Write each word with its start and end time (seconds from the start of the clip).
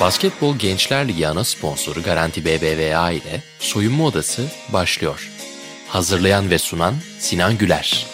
Basketbol 0.00 0.56
Gençler 0.58 1.08
Ligi 1.08 1.28
ana 1.28 1.44
sponsoru 1.44 2.02
Garanti 2.02 2.44
BBVA 2.44 3.10
ile 3.10 3.42
Soyunma 3.58 4.04
Odası 4.04 4.42
başlıyor. 4.72 5.30
Hazırlayan 5.88 6.50
ve 6.50 6.58
sunan 6.58 6.94
Sinan 7.18 7.58
Güler. 7.58 8.06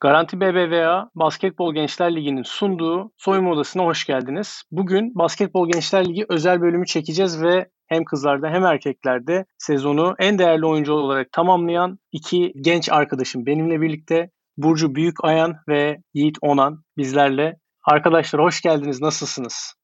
Garanti 0.00 0.40
BBVA 0.40 1.10
Basketbol 1.14 1.74
Gençler 1.74 2.16
Ligi'nin 2.16 2.42
sunduğu 2.42 3.12
soyunma 3.16 3.50
odasına 3.50 3.84
hoş 3.84 4.06
geldiniz. 4.06 4.62
Bugün 4.70 5.14
Basketbol 5.14 5.68
Gençler 5.68 6.08
Ligi 6.08 6.26
özel 6.28 6.60
bölümü 6.60 6.86
çekeceğiz 6.86 7.42
ve 7.42 7.68
hem 7.86 8.04
kızlarda 8.04 8.48
hem 8.48 8.64
erkeklerde 8.64 9.44
sezonu 9.58 10.14
en 10.18 10.38
değerli 10.38 10.66
oyuncu 10.66 10.92
olarak 10.92 11.32
tamamlayan 11.32 11.98
iki 12.12 12.52
genç 12.60 12.88
arkadaşım 12.92 13.46
benimle 13.46 13.80
birlikte 13.80 14.30
Burcu 14.56 14.94
Büyük 14.94 15.24
Ayan 15.24 15.56
ve 15.68 16.02
Yiğit 16.14 16.36
Onan 16.40 16.84
bizlerle. 16.96 17.58
Arkadaşlar 17.84 18.42
hoş 18.42 18.60
geldiniz. 18.60 19.00
Nasılsınız? 19.00 19.74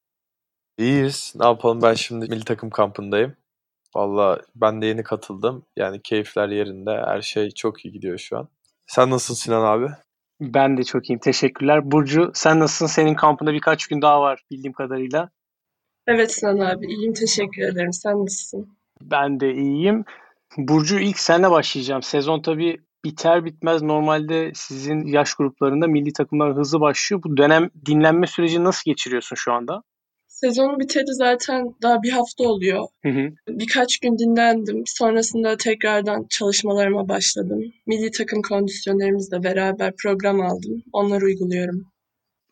İyiyiz. 0.79 1.35
Ne 1.37 1.47
yapalım 1.47 1.83
ben 1.83 1.95
şimdi 1.95 2.29
milli 2.29 2.45
takım 2.45 2.71
kampındayım. 2.71 3.37
Valla 3.95 4.41
ben 4.55 4.83
de 4.83 4.87
yeni 4.87 5.03
katıldım. 5.03 5.67
Yani 5.77 6.03
keyifler 6.03 6.49
yerinde. 6.49 6.91
Her 7.07 7.23
şey 7.23 7.51
çok 7.51 7.85
iyi 7.85 7.93
gidiyor 7.93 8.19
şu 8.19 8.39
an. 8.39 8.49
Sen 8.87 9.11
nasılsın 9.11 9.45
Sinan 9.45 9.65
abi? 9.65 9.87
Ben 10.41 10.77
de 10.77 10.85
çok 10.85 11.11
iyiyim. 11.11 11.21
Teşekkürler. 11.21 11.91
Burcu 11.91 12.31
sen 12.35 12.61
nasılsın? 12.61 12.87
Senin 12.87 13.15
kampında 13.15 13.53
birkaç 13.53 13.87
gün 13.87 14.03
daha 14.03 14.21
var 14.21 14.43
bildiğim 14.51 14.73
kadarıyla. 14.73 15.31
Evet 16.07 16.33
Sinan 16.33 16.59
abi 16.59 16.87
iyiyim 16.87 17.13
teşekkür 17.13 17.63
ederim. 17.63 17.93
Sen 17.93 18.25
nasılsın? 18.25 18.69
Ben 19.03 19.41
de 19.41 19.55
iyiyim. 19.55 20.05
Burcu 20.59 20.99
ilk 20.99 21.19
senle 21.19 21.51
başlayacağım. 21.51 22.03
Sezon 22.03 22.43
tabii 22.43 22.77
biter 23.05 23.45
bitmez 23.45 23.83
normalde 23.83 24.53
sizin 24.55 25.07
yaş 25.07 25.35
gruplarında 25.35 25.87
milli 25.87 26.13
takımlar 26.13 26.57
hızlı 26.57 26.81
başlıyor. 26.81 27.23
Bu 27.25 27.37
dönem 27.37 27.71
dinlenme 27.87 28.27
süreci 28.27 28.65
nasıl 28.65 28.83
geçiriyorsun 28.91 29.37
şu 29.37 29.53
anda? 29.53 29.83
Sezon 30.27 30.81
biteli 30.81 31.15
zaten 31.15 31.75
daha 31.83 32.03
bir 32.03 32.11
hafta 32.11 32.45
oluyor. 32.45 32.87
Hı 33.03 33.09
hı. 33.09 33.31
Birkaç 33.49 33.99
gün 33.99 34.19
dinlendim. 34.19 34.83
Sonrasında 34.87 35.57
tekrardan 35.57 36.27
çalışmalarıma 36.31 37.09
başladım. 37.09 37.61
Milli 37.87 38.11
takım 38.11 38.43
kondisyonerimizle 38.43 39.43
beraber 39.43 39.93
program 40.03 40.41
aldım. 40.41 40.83
Onları 40.93 41.25
uyguluyorum. 41.25 41.87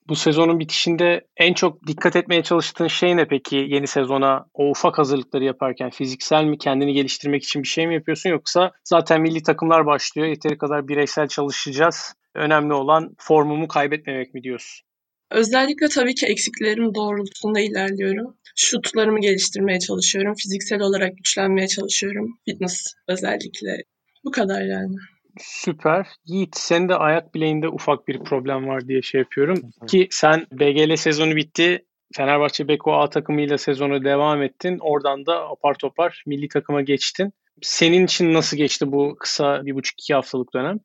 Bu 0.08 0.16
sezonun 0.16 0.60
bitişinde 0.60 1.26
en 1.36 1.54
çok 1.54 1.86
dikkat 1.86 2.16
etmeye 2.16 2.42
çalıştığın 2.42 2.88
şey 2.88 3.16
ne 3.16 3.28
peki 3.28 3.56
yeni 3.56 3.86
sezona 3.86 4.46
o 4.54 4.70
ufak 4.70 4.98
hazırlıkları 4.98 5.44
yaparken 5.44 5.90
fiziksel 5.90 6.44
mi 6.44 6.58
kendini 6.58 6.92
geliştirmek 6.92 7.44
için 7.44 7.62
bir 7.62 7.68
şey 7.68 7.86
mi 7.86 7.94
yapıyorsun 7.94 8.30
yoksa 8.30 8.72
zaten 8.84 9.20
milli 9.20 9.42
takımlar 9.42 9.86
başlıyor 9.86 10.28
yeteri 10.28 10.58
kadar 10.58 10.88
bireysel 10.88 11.28
çalışacağız 11.28 12.14
önemli 12.34 12.74
olan 12.74 13.14
formumu 13.18 13.68
kaybetmemek 13.68 14.34
mi 14.34 14.42
diyorsun? 14.42 14.88
Özellikle 15.30 15.88
tabii 15.88 16.14
ki 16.14 16.26
eksiklerim 16.26 16.94
doğrultusunda 16.94 17.60
ilerliyorum. 17.60 18.36
Şutlarımı 18.56 19.20
geliştirmeye 19.20 19.78
çalışıyorum. 19.78 20.34
Fiziksel 20.34 20.80
olarak 20.80 21.16
güçlenmeye 21.16 21.68
çalışıyorum. 21.68 22.38
Fitness 22.44 22.94
özellikle. 23.08 23.76
Bu 24.24 24.30
kadar 24.30 24.62
yani. 24.62 24.96
Süper. 25.40 26.06
Yiğit 26.24 26.56
senin 26.56 26.88
de 26.88 26.94
ayak 26.94 27.34
bileğinde 27.34 27.68
ufak 27.68 28.08
bir 28.08 28.24
problem 28.24 28.68
var 28.68 28.88
diye 28.88 29.02
şey 29.02 29.20
yapıyorum. 29.20 29.60
Ki 29.88 30.08
sen 30.10 30.46
BGL 30.52 30.96
sezonu 30.96 31.36
bitti. 31.36 31.84
Fenerbahçe 32.16 32.68
Beko 32.68 32.92
A 32.92 33.10
takımıyla 33.10 33.58
sezonu 33.58 34.04
devam 34.04 34.42
ettin. 34.42 34.78
Oradan 34.80 35.26
da 35.26 35.48
apar 35.48 35.74
topar 35.74 36.22
milli 36.26 36.48
takıma 36.48 36.82
geçtin. 36.82 37.32
Senin 37.62 38.04
için 38.04 38.34
nasıl 38.34 38.56
geçti 38.56 38.92
bu 38.92 39.16
kısa 39.20 39.66
bir 39.66 39.74
buçuk 39.74 40.00
iki 40.00 40.14
haftalık 40.14 40.54
dönem? 40.54 40.78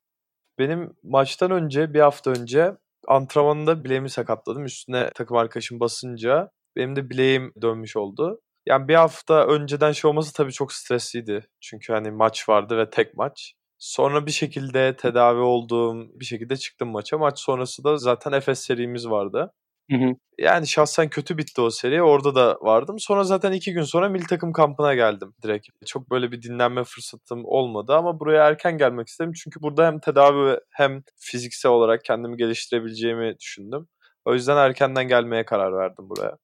Benim 0.59 0.93
maçtan 1.03 1.51
önce 1.51 1.93
bir 1.93 1.99
hafta 1.99 2.31
önce 2.31 2.71
antrenmanında 3.07 3.83
bileğimi 3.83 4.09
sakatladım. 4.09 4.65
Üstüne 4.65 5.09
takım 5.15 5.37
arkadaşım 5.37 5.79
basınca 5.79 6.49
benim 6.75 6.95
de 6.95 7.09
bileğim 7.09 7.53
dönmüş 7.61 7.97
oldu. 7.97 8.41
Yani 8.65 8.87
bir 8.87 8.95
hafta 8.95 9.47
önceden 9.47 9.91
şey 9.91 10.09
olması 10.09 10.33
tabii 10.33 10.51
çok 10.51 10.73
stresliydi. 10.73 11.47
Çünkü 11.61 11.93
hani 11.93 12.11
maç 12.11 12.49
vardı 12.49 12.77
ve 12.77 12.89
tek 12.89 13.17
maç. 13.17 13.53
Sonra 13.83 14.25
bir 14.25 14.31
şekilde 14.31 14.95
tedavi 14.95 15.39
olduğum 15.39 16.19
bir 16.19 16.25
şekilde 16.25 16.57
çıktım 16.57 16.89
maça. 16.89 17.17
Maç 17.17 17.39
sonrası 17.39 17.83
da 17.83 17.97
zaten 17.97 18.31
Efes 18.31 18.59
serimiz 18.59 19.09
vardı. 19.09 19.53
Hı 19.91 19.97
hı. 19.97 20.15
Yani 20.37 20.67
şahsen 20.67 21.09
kötü 21.09 21.37
bitti 21.37 21.61
o 21.61 21.69
seri. 21.69 22.03
Orada 22.03 22.35
da 22.35 22.57
vardım. 22.61 22.99
Sonra 22.99 23.23
zaten 23.23 23.51
iki 23.51 23.73
gün 23.73 23.83
sonra 23.83 24.09
milli 24.09 24.25
takım 24.27 24.53
kampına 24.53 24.95
geldim 24.95 25.33
direkt. 25.43 25.67
Çok 25.85 26.11
böyle 26.11 26.31
bir 26.31 26.41
dinlenme 26.41 26.83
fırsatım 26.83 27.45
olmadı 27.45 27.93
ama 27.93 28.19
buraya 28.19 28.47
erken 28.47 28.77
gelmek 28.77 29.07
istedim. 29.07 29.33
Çünkü 29.43 29.61
burada 29.61 29.87
hem 29.87 29.99
tedavi 29.99 30.59
hem 30.71 31.03
fiziksel 31.19 31.71
olarak 31.71 32.03
kendimi 32.03 32.37
geliştirebileceğimi 32.37 33.39
düşündüm. 33.39 33.87
O 34.25 34.33
yüzden 34.33 34.57
erkenden 34.57 35.07
gelmeye 35.07 35.45
karar 35.45 35.73
verdim 35.73 36.09
buraya. 36.09 36.37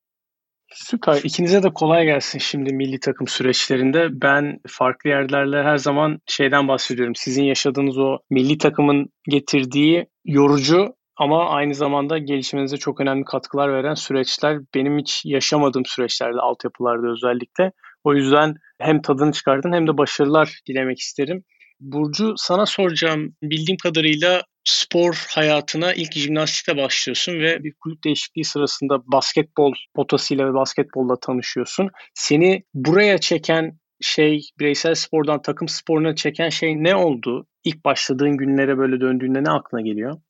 Süper. 0.74 1.22
İkinize 1.24 1.64
de 1.64 1.74
kolay 1.74 2.06
gelsin 2.06 2.40
şimdi 2.40 2.74
milli 2.74 3.00
takım 3.00 3.28
süreçlerinde. 3.28 4.08
Ben 4.12 4.60
farklı 4.68 5.10
yerlerle 5.10 5.64
her 5.64 5.78
zaman 5.78 6.20
şeyden 6.26 6.68
bahsediyorum. 6.68 7.16
Sizin 7.16 7.44
yaşadığınız 7.44 7.98
o 7.98 8.18
milli 8.30 8.58
takımın 8.58 9.10
getirdiği 9.30 10.08
yorucu 10.26 10.96
ama 11.16 11.50
aynı 11.50 11.76
zamanda 11.76 12.18
gelişiminize 12.18 12.78
çok 12.78 13.02
önemli 13.02 13.26
katkılar 13.26 13.74
veren 13.74 13.94
süreçler 13.94 14.60
benim 14.76 14.98
hiç 14.98 15.22
yaşamadığım 15.26 15.86
süreçlerde, 15.86 16.40
altyapılarda 16.40 17.08
özellikle. 17.08 17.72
O 18.04 18.14
yüzden 18.14 18.56
hem 18.80 19.02
tadını 19.02 19.32
çıkardın 19.32 19.74
hem 19.74 19.88
de 19.88 19.98
başarılar 19.98 20.60
dilemek 20.68 21.00
isterim. 21.00 21.44
Burcu 21.80 22.34
sana 22.38 22.66
soracağım. 22.66 23.36
Bildiğim 23.44 23.78
kadarıyla 23.78 24.44
spor 24.64 25.26
hayatına 25.30 25.94
ilk 25.94 26.14
jimnastikle 26.14 26.78
başlıyorsun 26.78 27.40
ve 27.40 27.64
bir 27.64 27.74
kulüp 27.80 28.04
değişikliği 28.04 28.46
sırasında 28.46 29.00
basketbol 29.06 29.74
potasıyla 29.96 30.50
ve 30.50 30.54
basketbolla 30.54 31.20
tanışıyorsun. 31.20 31.90
Seni 32.14 32.64
buraya 32.74 33.18
çeken 33.18 33.80
şey, 34.02 34.42
bireysel 34.60 34.96
spordan 34.96 35.42
takım 35.42 35.68
sporuna 35.68 36.16
çeken 36.16 36.50
şey 36.50 36.84
ne 36.84 36.96
oldu? 36.96 37.48
İlk 37.64 37.86
başladığın 37.86 38.38
günlere 38.38 38.78
böyle 38.78 39.02
döndüğünde 39.02 39.44
ne 39.44 39.50
aklına 39.50 39.82
geliyor? 39.82 40.22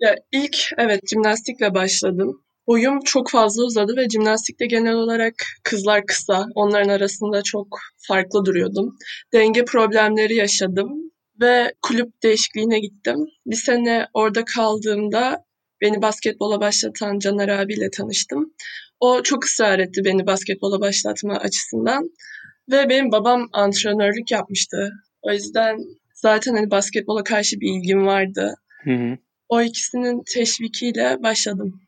Ya 0.00 0.14
ilk 0.32 0.56
evet 0.78 1.00
jimnastikle 1.10 1.74
başladım. 1.74 2.42
Boyum 2.66 3.00
çok 3.04 3.30
fazla 3.30 3.64
uzadı 3.64 3.96
ve 3.96 4.08
jimnastikte 4.08 4.66
genel 4.66 4.94
olarak 4.94 5.34
kızlar 5.62 6.06
kısa. 6.06 6.46
Onların 6.54 6.88
arasında 6.88 7.42
çok 7.42 7.78
farklı 8.08 8.44
duruyordum. 8.44 8.96
Denge 9.32 9.64
problemleri 9.64 10.34
yaşadım 10.34 11.10
ve 11.40 11.72
kulüp 11.82 12.22
değişikliğine 12.22 12.80
gittim. 12.80 13.16
Bir 13.46 13.56
sene 13.56 14.06
orada 14.14 14.44
kaldığımda 14.44 15.44
beni 15.80 16.02
basketbola 16.02 16.60
başlatan 16.60 17.18
Caner 17.18 17.48
abiyle 17.48 17.90
tanıştım. 17.90 18.54
O 19.00 19.22
çok 19.22 19.44
ısrar 19.44 19.78
etti 19.78 20.04
beni 20.04 20.26
basketbola 20.26 20.80
başlatma 20.80 21.36
açısından. 21.36 22.10
Ve 22.70 22.88
benim 22.88 23.12
babam 23.12 23.48
antrenörlük 23.52 24.30
yapmıştı. 24.30 24.90
O 25.22 25.32
yüzden 25.32 25.78
zaten 26.14 26.54
hani 26.54 26.70
basketbola 26.70 27.24
karşı 27.24 27.60
bir 27.60 27.78
ilgim 27.78 28.06
vardı. 28.06 28.54
Hı 28.84 28.90
hı. 28.90 29.18
O 29.48 29.62
ikisinin 29.62 30.22
teşvikiyle 30.34 31.22
başladım. 31.22 31.80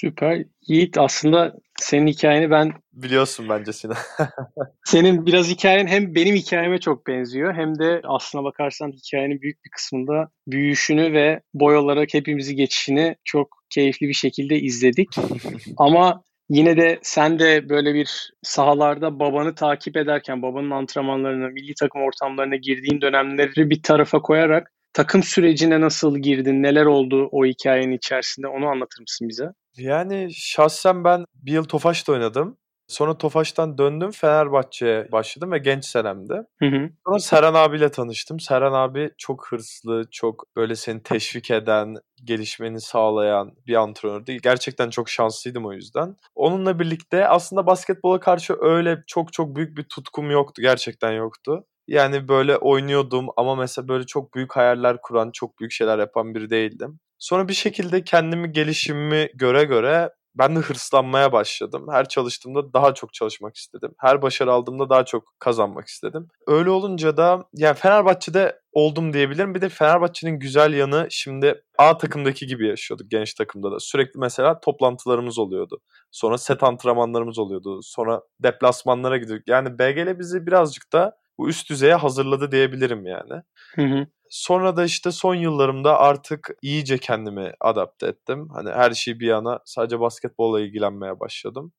Süper. 0.00 0.44
Yiğit 0.66 0.98
aslında 0.98 1.56
senin 1.80 2.06
hikayeni 2.06 2.50
ben 2.50 2.72
Biliyorsun 2.92 3.48
bence 3.48 3.72
Sinan. 3.72 3.96
senin 4.84 5.26
biraz 5.26 5.48
hikayen 5.48 5.86
hem 5.86 6.14
benim 6.14 6.34
hikayeme 6.34 6.80
çok 6.80 7.06
benziyor 7.06 7.54
hem 7.54 7.78
de 7.78 8.00
aslına 8.04 8.44
bakarsan 8.44 8.92
hikayenin 8.92 9.40
büyük 9.40 9.64
bir 9.64 9.70
kısmında 9.70 10.30
büyüyüşünü 10.46 11.12
ve 11.12 11.40
boy 11.54 11.76
olarak 11.76 12.14
hepimizi 12.14 12.56
geçişini 12.56 13.16
çok 13.24 13.48
keyifli 13.70 14.08
bir 14.08 14.14
şekilde 14.14 14.60
izledik. 14.60 15.08
Ama 15.76 16.22
yine 16.48 16.76
de 16.76 16.98
sen 17.02 17.38
de 17.38 17.68
böyle 17.68 17.94
bir 17.94 18.32
sahalarda 18.42 19.18
babanı 19.18 19.54
takip 19.54 19.96
ederken 19.96 20.42
babanın 20.42 20.70
antrenmanlarına, 20.70 21.48
milli 21.48 21.74
takım 21.74 22.02
ortamlarına 22.02 22.56
girdiğin 22.56 23.00
dönemleri 23.00 23.70
bir 23.70 23.82
tarafa 23.82 24.22
koyarak 24.22 24.72
takım 24.92 25.22
sürecine 25.22 25.80
nasıl 25.80 26.18
girdin, 26.18 26.62
neler 26.62 26.86
oldu 26.86 27.28
o 27.32 27.44
hikayenin 27.44 27.96
içerisinde 27.96 28.48
onu 28.48 28.66
anlatır 28.66 29.00
mısın 29.00 29.28
bize? 29.28 29.46
Yani 29.76 30.28
şahsen 30.34 31.04
ben 31.04 31.24
bir 31.34 31.52
yıl 31.52 31.64
Tofaş'ta 31.64 32.12
oynadım. 32.12 32.56
Sonra 32.90 33.18
Tofaş'tan 33.18 33.78
döndüm 33.78 34.10
Fenerbahçe'ye 34.10 35.12
başladım 35.12 35.52
ve 35.52 35.58
genç 35.58 35.84
senemde. 35.84 36.34
Hı 36.58 36.66
hı. 36.66 36.90
Sonra 37.06 37.18
Serhan 37.18 37.54
abiyle 37.54 37.90
tanıştım. 37.90 38.40
Serhan 38.40 38.72
abi 38.72 39.10
çok 39.18 39.46
hırslı, 39.52 40.04
çok 40.10 40.44
böyle 40.56 40.74
seni 40.74 41.02
teşvik 41.02 41.50
eden, 41.50 41.94
gelişmeni 42.24 42.80
sağlayan 42.80 43.52
bir 43.66 43.74
antrenördü. 43.74 44.36
Gerçekten 44.42 44.90
çok 44.90 45.08
şanslıydım 45.08 45.66
o 45.66 45.72
yüzden. 45.72 46.16
Onunla 46.34 46.78
birlikte 46.78 47.28
aslında 47.28 47.66
basketbola 47.66 48.20
karşı 48.20 48.56
öyle 48.60 49.02
çok 49.06 49.32
çok 49.32 49.56
büyük 49.56 49.76
bir 49.76 49.84
tutkum 49.84 50.30
yoktu. 50.30 50.62
Gerçekten 50.62 51.12
yoktu. 51.12 51.64
Yani 51.90 52.28
böyle 52.28 52.56
oynuyordum 52.56 53.26
ama 53.36 53.54
mesela 53.54 53.88
böyle 53.88 54.06
çok 54.06 54.34
büyük 54.34 54.56
hayaller 54.56 55.00
kuran, 55.02 55.30
çok 55.30 55.58
büyük 55.58 55.72
şeyler 55.72 55.98
yapan 55.98 56.34
biri 56.34 56.50
değildim. 56.50 57.00
Sonra 57.18 57.48
bir 57.48 57.52
şekilde 57.52 58.04
kendimi 58.04 58.52
gelişimimi 58.52 59.28
göre 59.34 59.64
göre 59.64 60.10
ben 60.34 60.56
de 60.56 60.60
hırslanmaya 60.60 61.32
başladım. 61.32 61.86
Her 61.90 62.08
çalıştığımda 62.08 62.72
daha 62.72 62.94
çok 62.94 63.14
çalışmak 63.14 63.56
istedim. 63.56 63.94
Her 63.98 64.22
başarı 64.22 64.52
aldığımda 64.52 64.90
daha 64.90 65.04
çok 65.04 65.22
kazanmak 65.38 65.86
istedim. 65.86 66.28
Öyle 66.46 66.70
olunca 66.70 67.16
da 67.16 67.44
yani 67.54 67.74
Fenerbahçe'de 67.74 68.60
oldum 68.72 69.12
diyebilirim. 69.12 69.54
Bir 69.54 69.60
de 69.60 69.68
Fenerbahçe'nin 69.68 70.38
güzel 70.38 70.72
yanı 70.72 71.06
şimdi 71.10 71.64
A 71.78 71.98
takımdaki 71.98 72.46
gibi 72.46 72.68
yaşıyorduk 72.68 73.10
genç 73.10 73.34
takımda 73.34 73.72
da. 73.72 73.80
Sürekli 73.80 74.18
mesela 74.20 74.60
toplantılarımız 74.60 75.38
oluyordu. 75.38 75.80
Sonra 76.10 76.38
set 76.38 76.62
antrenmanlarımız 76.62 77.38
oluyordu. 77.38 77.80
Sonra 77.82 78.22
deplasmanlara 78.42 79.16
gidiyorduk. 79.16 79.48
Yani 79.48 79.78
BGL 79.78 80.18
bizi 80.18 80.46
birazcık 80.46 80.92
da 80.92 81.19
bu 81.40 81.48
üst 81.48 81.70
düzeye 81.70 81.94
hazırladı 81.94 82.52
diyebilirim 82.52 83.06
yani. 83.06 83.42
Hı 83.74 83.82
hı. 83.82 84.06
Sonra 84.30 84.76
da 84.76 84.84
işte 84.84 85.10
son 85.10 85.34
yıllarımda 85.34 85.98
artık 85.98 86.50
iyice 86.62 86.98
kendimi 86.98 87.52
adapte 87.60 88.06
ettim. 88.06 88.48
Hani 88.48 88.70
her 88.70 88.90
şey 88.90 89.20
bir 89.20 89.26
yana 89.26 89.58
sadece 89.64 90.00
basketbolla 90.00 90.60
ilgilenmeye 90.60 91.20
başladım. 91.20 91.72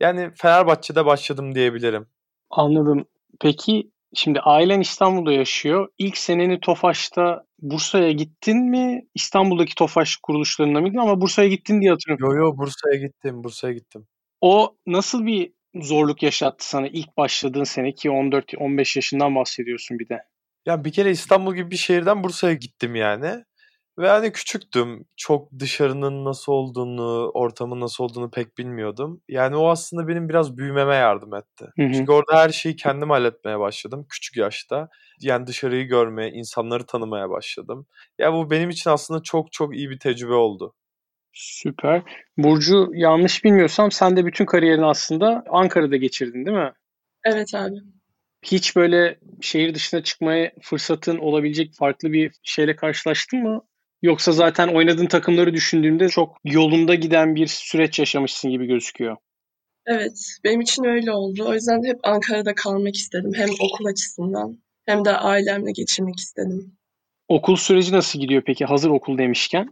Yani 0.00 0.30
Fenerbahçe'de 0.34 1.06
başladım 1.06 1.54
diyebilirim. 1.54 2.06
Anladım. 2.50 3.04
Peki 3.40 3.90
şimdi 4.14 4.40
ailen 4.40 4.80
İstanbul'da 4.80 5.32
yaşıyor. 5.32 5.88
İlk 5.98 6.16
seneni 6.16 6.60
Tofaş'ta 6.60 7.44
Bursa'ya 7.58 8.12
gittin 8.12 8.70
mi? 8.70 9.06
İstanbul'daki 9.14 9.74
Tofaş 9.74 10.16
kuruluşlarına 10.16 10.80
mıydın 10.80 10.98
ama 10.98 11.20
Bursa'ya 11.20 11.48
gittin 11.48 11.80
diye 11.80 11.90
hatırlıyorum. 11.90 12.36
Yo 12.36 12.46
yo 12.46 12.56
Bursa'ya 12.56 12.96
gittim, 12.96 13.44
Bursa'ya 13.44 13.74
gittim. 13.74 14.06
O 14.40 14.76
nasıl 14.86 15.26
bir 15.26 15.52
zorluk 15.74 16.22
yaşattı 16.22 16.68
sana 16.68 16.88
ilk 16.88 17.16
başladığın 17.16 17.64
sene 17.64 17.94
ki 17.94 18.10
14-15 18.10 18.98
yaşından 18.98 19.34
bahsediyorsun 19.34 19.98
bir 19.98 20.08
de. 20.08 20.22
Ya 20.66 20.84
bir 20.84 20.92
kere 20.92 21.10
İstanbul 21.10 21.54
gibi 21.54 21.70
bir 21.70 21.76
şehirden 21.76 22.24
Bursa'ya 22.24 22.54
gittim 22.54 22.94
yani. 22.94 23.44
Ve 23.98 24.08
hani 24.08 24.32
küçüktüm. 24.32 25.04
Çok 25.16 25.48
dışarının 25.58 26.24
nasıl 26.24 26.52
olduğunu, 26.52 27.30
ortamın 27.34 27.80
nasıl 27.80 28.04
olduğunu 28.04 28.30
pek 28.30 28.58
bilmiyordum. 28.58 29.22
Yani 29.28 29.56
o 29.56 29.68
aslında 29.68 30.08
benim 30.08 30.28
biraz 30.28 30.56
büyümeme 30.56 30.94
yardım 30.94 31.34
etti. 31.34 31.64
Hı 31.76 31.82
hı. 31.82 31.92
Çünkü 31.92 32.12
orada 32.12 32.36
her 32.38 32.48
şeyi 32.48 32.76
kendim 32.76 33.10
halletmeye 33.10 33.58
başladım 33.58 34.06
küçük 34.08 34.36
yaşta. 34.36 34.88
Yani 35.20 35.46
dışarıyı 35.46 35.84
görmeye, 35.88 36.30
insanları 36.30 36.86
tanımaya 36.86 37.30
başladım. 37.30 37.86
Ya 38.18 38.32
bu 38.32 38.50
benim 38.50 38.70
için 38.70 38.90
aslında 38.90 39.22
çok 39.22 39.52
çok 39.52 39.76
iyi 39.76 39.90
bir 39.90 39.98
tecrübe 39.98 40.34
oldu. 40.34 40.74
Süper. 41.32 42.02
Burcu 42.38 42.90
yanlış 42.94 43.44
bilmiyorsam 43.44 43.90
sen 43.90 44.16
de 44.16 44.26
bütün 44.26 44.44
kariyerini 44.44 44.84
aslında 44.84 45.44
Ankara'da 45.50 45.96
geçirdin 45.96 46.46
değil 46.46 46.56
mi? 46.56 46.72
Evet 47.24 47.54
abi. 47.54 47.76
Hiç 48.42 48.76
böyle 48.76 49.18
şehir 49.40 49.74
dışına 49.74 50.02
çıkmaya 50.02 50.52
fırsatın 50.62 51.18
olabilecek 51.18 51.74
farklı 51.74 52.12
bir 52.12 52.32
şeyle 52.42 52.76
karşılaştın 52.76 53.42
mı? 53.42 53.62
Yoksa 54.02 54.32
zaten 54.32 54.68
oynadığın 54.68 55.06
takımları 55.06 55.54
düşündüğümde 55.54 56.08
çok 56.08 56.36
yolunda 56.44 56.94
giden 56.94 57.34
bir 57.34 57.46
süreç 57.46 57.98
yaşamışsın 57.98 58.50
gibi 58.50 58.66
gözüküyor. 58.66 59.16
Evet, 59.86 60.38
benim 60.44 60.60
için 60.60 60.84
öyle 60.84 61.12
oldu. 61.12 61.44
O 61.48 61.54
yüzden 61.54 61.84
hep 61.84 61.98
Ankara'da 62.02 62.54
kalmak 62.54 62.96
istedim. 62.96 63.32
Hem 63.34 63.48
okul 63.60 63.86
açısından 63.86 64.58
hem 64.86 65.04
de 65.04 65.10
ailemle 65.10 65.72
geçirmek 65.72 66.18
istedim. 66.18 66.76
Okul 67.28 67.56
süreci 67.56 67.92
nasıl 67.92 68.18
gidiyor 68.20 68.42
peki? 68.46 68.64
Hazır 68.64 68.90
okul 68.90 69.18
demişken. 69.18 69.68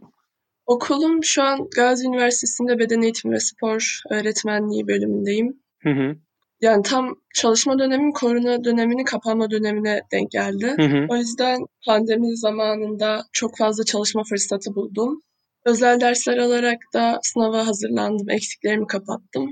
Okulum 0.71 1.23
şu 1.23 1.43
an 1.43 1.67
Gazi 1.75 2.07
Üniversitesi'nde 2.07 2.79
beden 2.79 3.01
eğitimi 3.01 3.33
ve 3.33 3.39
spor 3.39 3.99
öğretmenliği 4.09 4.87
bölümündeyim. 4.87 5.59
Hı 5.83 5.89
hı. 5.89 6.15
Yani 6.61 6.83
tam 6.83 7.15
çalışma 7.35 7.79
dönemim 7.79 8.11
korona 8.11 8.63
döneminin 8.63 9.03
kapanma 9.03 9.51
dönemine 9.51 10.01
denk 10.11 10.31
geldi. 10.31 10.75
Hı 10.77 10.85
hı. 10.85 11.05
O 11.09 11.15
yüzden 11.15 11.59
pandemi 11.85 12.37
zamanında 12.37 13.23
çok 13.33 13.57
fazla 13.57 13.83
çalışma 13.83 14.23
fırsatı 14.23 14.75
buldum. 14.75 15.21
Özel 15.65 16.01
dersler 16.01 16.37
alarak 16.37 16.77
da 16.93 17.19
sınava 17.23 17.67
hazırlandım, 17.67 18.29
eksiklerimi 18.29 18.87
kapattım. 18.87 19.49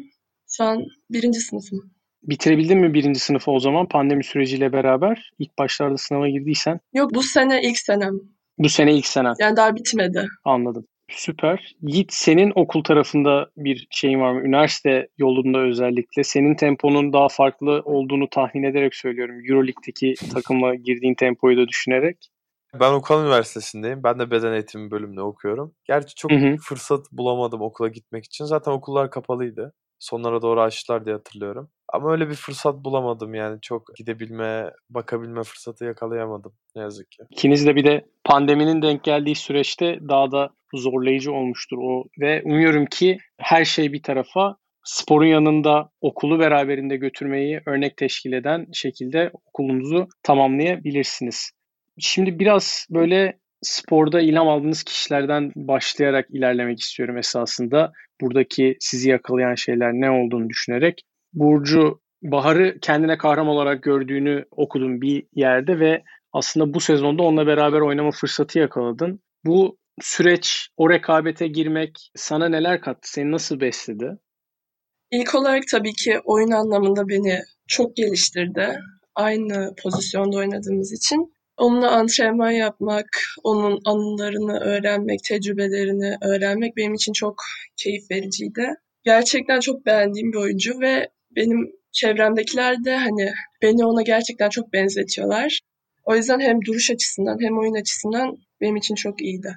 Şu 0.57 0.63
an 0.63 0.83
birinci 1.09 1.39
sınıfım. 1.39 1.91
Bitirebildin 2.23 2.77
mi 2.77 2.93
birinci 2.93 3.19
sınıfı 3.19 3.51
o 3.51 3.59
zaman 3.59 3.87
pandemi 3.87 4.23
süreciyle 4.23 4.73
beraber? 4.73 5.31
İlk 5.39 5.57
başlarda 5.57 5.97
sınava 5.97 6.29
girdiysen. 6.29 6.79
Yok 6.93 7.13
bu 7.13 7.23
sene 7.23 7.61
ilk 7.63 7.77
senem. 7.77 8.13
Bu 8.57 8.69
sene 8.69 8.93
ilk 8.93 9.05
senen. 9.05 9.33
Yani 9.39 9.55
daha 9.57 9.75
bitmedi. 9.75 10.25
Anladım. 10.43 10.85
Süper. 11.09 11.75
Yiğit 11.81 12.13
senin 12.13 12.51
okul 12.55 12.83
tarafında 12.83 13.49
bir 13.57 13.87
şeyin 13.91 14.19
var 14.19 14.31
mı? 14.33 14.41
Üniversite 14.41 15.07
yolunda 15.17 15.59
özellikle. 15.59 16.23
Senin 16.23 16.55
temponun 16.55 17.13
daha 17.13 17.27
farklı 17.29 17.81
olduğunu 17.85 18.29
tahmin 18.29 18.63
ederek 18.63 18.95
söylüyorum. 18.95 19.35
Euroleague'deki 19.49 20.13
takımla 20.33 20.75
girdiğin 20.75 21.15
tempoyu 21.15 21.57
da 21.57 21.67
düşünerek. 21.67 22.29
Ben 22.79 22.93
Okan 22.93 23.25
Üniversitesi'ndeyim. 23.25 24.03
Ben 24.03 24.19
de 24.19 24.31
beden 24.31 24.53
eğitimi 24.53 24.91
bölümünde 24.91 25.21
okuyorum. 25.21 25.75
Gerçi 25.85 26.15
çok 26.15 26.31
Hı 26.31 26.35
hı. 26.35 26.55
fırsat 26.61 27.11
bulamadım 27.11 27.61
okula 27.61 27.87
gitmek 27.87 28.25
için. 28.25 28.45
Zaten 28.45 28.71
okullar 28.71 29.11
kapalıydı. 29.11 29.73
Sonlara 29.99 30.41
doğru 30.41 30.61
açtılar 30.61 31.05
diye 31.05 31.15
hatırlıyorum. 31.15 31.69
Ama 31.93 32.11
öyle 32.11 32.29
bir 32.29 32.35
fırsat 32.35 32.75
bulamadım 32.75 33.33
yani. 33.33 33.61
Çok 33.61 33.95
gidebilme, 33.95 34.71
bakabilme 34.89 35.43
fırsatı 35.43 35.85
yakalayamadım 35.85 36.53
ne 36.75 36.81
yazık 36.81 37.11
ki. 37.11 37.23
İkiniz 37.29 37.65
de 37.65 37.75
bir 37.75 37.85
de 37.85 38.05
pandeminin 38.23 38.81
denk 38.81 39.03
geldiği 39.03 39.35
süreçte 39.35 39.99
daha 40.09 40.31
da 40.31 40.49
zorlayıcı 40.73 41.33
olmuştur 41.33 41.77
o 41.81 42.03
ve 42.19 42.41
umuyorum 42.45 42.85
ki 42.85 43.17
her 43.37 43.65
şey 43.65 43.93
bir 43.93 44.03
tarafa 44.03 44.57
sporun 44.83 45.25
yanında 45.25 45.89
okulu 46.01 46.39
beraberinde 46.39 46.97
götürmeyi 46.97 47.61
örnek 47.65 47.97
teşkil 47.97 48.33
eden 48.33 48.67
şekilde 48.73 49.31
okulunuzu 49.33 50.07
tamamlayabilirsiniz. 50.23 51.51
Şimdi 51.99 52.39
biraz 52.39 52.87
böyle 52.89 53.39
sporda 53.61 54.21
ilham 54.21 54.47
aldığınız 54.47 54.83
kişilerden 54.83 55.51
başlayarak 55.55 56.27
ilerlemek 56.29 56.79
istiyorum 56.79 57.17
esasında. 57.17 57.91
Buradaki 58.21 58.77
sizi 58.79 59.09
yakalayan 59.09 59.55
şeyler 59.55 59.93
ne 59.93 60.11
olduğunu 60.11 60.49
düşünerek. 60.49 61.01
Burcu 61.33 61.99
Bahar'ı 62.23 62.79
kendine 62.81 63.17
kahraman 63.17 63.55
olarak 63.55 63.83
gördüğünü 63.83 64.45
okudum 64.51 65.01
bir 65.01 65.23
yerde 65.35 65.79
ve 65.79 66.03
aslında 66.33 66.73
bu 66.73 66.79
sezonda 66.79 67.23
onunla 67.23 67.47
beraber 67.47 67.79
oynama 67.79 68.11
fırsatı 68.11 68.59
yakaladın. 68.59 69.19
Bu 69.45 69.77
süreç, 70.01 70.69
o 70.77 70.89
rekabete 70.89 71.47
girmek 71.47 72.11
sana 72.15 72.49
neler 72.49 72.81
kattı? 72.81 73.11
Seni 73.11 73.31
nasıl 73.31 73.59
besledi? 73.59 74.17
İlk 75.11 75.35
olarak 75.35 75.63
tabii 75.71 75.93
ki 75.93 76.19
oyun 76.23 76.51
anlamında 76.51 77.09
beni 77.09 77.39
çok 77.67 77.95
geliştirdi. 77.95 78.79
Aynı 79.15 79.75
pozisyonda 79.83 80.37
oynadığımız 80.37 80.93
için. 80.93 81.33
Onunla 81.59 81.91
antrenman 81.91 82.51
yapmak, 82.51 83.05
onun 83.43 83.79
anılarını 83.85 84.59
öğrenmek, 84.59 85.19
tecrübelerini 85.23 86.17
öğrenmek 86.21 86.77
benim 86.77 86.93
için 86.93 87.13
çok 87.13 87.43
keyif 87.77 88.11
vericiydi. 88.11 88.67
Gerçekten 89.03 89.59
çok 89.59 89.85
beğendiğim 89.85 90.31
bir 90.31 90.37
oyuncu 90.37 90.79
ve 90.79 91.09
benim 91.35 91.71
çevremdekiler 91.91 92.83
de 92.85 92.95
hani 92.95 93.31
beni 93.61 93.85
ona 93.85 94.01
gerçekten 94.01 94.49
çok 94.49 94.73
benzetiyorlar. 94.73 95.59
O 96.03 96.15
yüzden 96.15 96.39
hem 96.39 96.65
duruş 96.65 96.91
açısından 96.91 97.37
hem 97.41 97.57
oyun 97.57 97.75
açısından 97.75 98.37
benim 98.61 98.75
için 98.75 98.95
çok 98.95 99.21
iyiydi. 99.21 99.55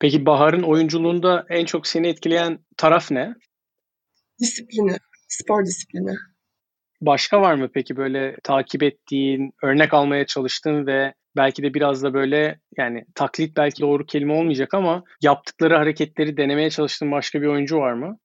Peki 0.00 0.26
Bahar'ın 0.26 0.62
oyunculuğunda 0.62 1.46
en 1.48 1.64
çok 1.64 1.86
seni 1.86 2.08
etkileyen 2.08 2.58
taraf 2.76 3.10
ne? 3.10 3.34
Disiplini, 4.40 4.96
spor 5.28 5.64
disiplini. 5.64 6.14
Başka 7.00 7.40
var 7.40 7.54
mı 7.54 7.70
peki 7.74 7.96
böyle 7.96 8.36
takip 8.42 8.82
ettiğin, 8.82 9.52
örnek 9.62 9.94
almaya 9.94 10.26
çalıştığın 10.26 10.86
ve 10.86 11.14
belki 11.36 11.62
de 11.62 11.74
biraz 11.74 12.02
da 12.02 12.14
böyle 12.14 12.60
yani 12.76 13.04
taklit 13.14 13.56
belki 13.56 13.82
doğru 13.82 14.06
kelime 14.06 14.32
olmayacak 14.32 14.74
ama 14.74 15.04
yaptıkları 15.22 15.76
hareketleri 15.76 16.36
denemeye 16.36 16.70
çalıştığın 16.70 17.12
başka 17.12 17.42
bir 17.42 17.46
oyuncu 17.46 17.76
var 17.76 17.92
mı? 17.92 18.18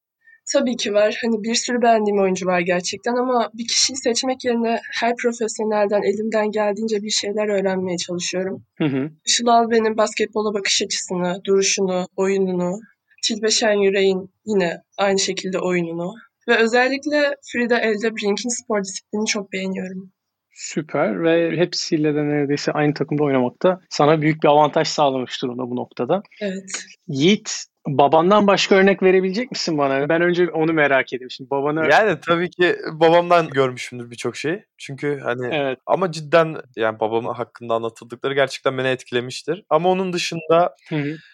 Tabii 0.53 0.75
ki 0.75 0.93
var. 0.93 1.19
Hani 1.21 1.43
bir 1.43 1.55
sürü 1.55 1.81
beğendiğim 1.81 2.19
oyuncu 2.19 2.45
var 2.45 2.59
gerçekten 2.59 3.15
ama 3.15 3.49
bir 3.53 3.67
kişiyi 3.67 3.95
seçmek 3.95 4.45
yerine 4.45 4.79
her 4.99 5.15
profesyonelden 5.15 6.01
elimden 6.01 6.51
geldiğince 6.51 7.01
bir 7.01 7.09
şeyler 7.09 7.47
öğrenmeye 7.47 7.97
çalışıyorum. 7.97 8.65
Hı 8.77 8.85
hı. 8.85 9.09
Işıl 9.25 9.47
Alben'in 9.47 9.97
basketbola 9.97 10.53
bakış 10.53 10.81
açısını, 10.81 11.41
duruşunu, 11.45 12.07
oyununu, 12.15 12.79
Tilbe 13.23 13.49
Şen 13.49 13.73
Yüreğin 13.73 14.29
yine 14.45 14.81
aynı 14.97 15.19
şekilde 15.19 15.59
oyununu 15.59 16.13
ve 16.47 16.57
özellikle 16.57 17.35
Frida 17.51 17.79
Eldebrink'in 17.79 18.63
spor 18.63 18.83
disiplini 18.83 19.25
çok 19.25 19.53
beğeniyorum. 19.53 20.11
Süper 20.55 21.23
ve 21.23 21.57
hepsiyle 21.57 22.15
de 22.15 22.23
neredeyse 22.23 22.71
aynı 22.71 22.93
takımda 22.93 23.23
oynamakta 23.23 23.79
sana 23.89 24.21
büyük 24.21 24.43
bir 24.43 24.47
avantaj 24.47 24.87
sağlamış 24.87 25.41
durumda 25.41 25.69
bu 25.69 25.75
noktada. 25.75 26.23
Evet. 26.41 26.85
Yiğit 27.07 27.65
babandan 27.87 28.47
başka 28.47 28.75
örnek 28.75 29.03
verebilecek 29.03 29.51
misin 29.51 29.77
bana? 29.77 30.09
Ben 30.09 30.21
önce 30.21 30.49
onu 30.49 30.73
merak 30.73 31.13
ediyorum. 31.13 31.31
Şimdi 31.31 31.49
babanı 31.49 31.91
Yani 31.91 32.19
tabii 32.21 32.49
ki 32.49 32.75
babamdan 32.93 33.49
görmüşümdür 33.49 34.11
birçok 34.11 34.35
şey. 34.35 34.63
Çünkü 34.77 35.19
hani 35.23 35.55
evet 35.55 35.79
ama 35.85 36.11
cidden 36.11 36.57
yani 36.75 36.99
babamın 36.99 37.33
hakkında 37.33 37.73
anlatıldıkları 37.73 38.33
gerçekten 38.33 38.77
beni 38.77 38.87
etkilemiştir. 38.87 39.63
Ama 39.69 39.89
onun 39.89 40.13
dışında 40.13 40.75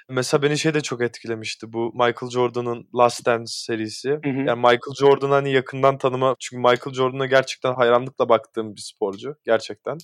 mesela 0.09 0.41
beni 0.41 0.57
şey 0.57 0.73
de 0.73 0.81
çok 0.81 1.01
etkilemişti. 1.01 1.73
Bu 1.73 1.91
Michael 1.93 2.29
Jordan'ın 2.31 2.87
Last 2.95 3.25
Dance 3.25 3.51
serisi. 3.51 4.09
Yani 4.23 4.55
Michael 4.55 4.95
Jordan'ı 4.99 5.33
hani 5.33 5.51
yakından 5.51 5.97
tanıma 5.97 6.35
çünkü 6.39 6.61
Michael 6.61 6.93
Jordan'a 6.93 7.25
gerçekten 7.25 7.73
hayranlıkla 7.73 8.29
baktığım 8.29 8.75
bir 8.75 8.81
sporcu 8.81 9.35
gerçekten. 9.45 9.97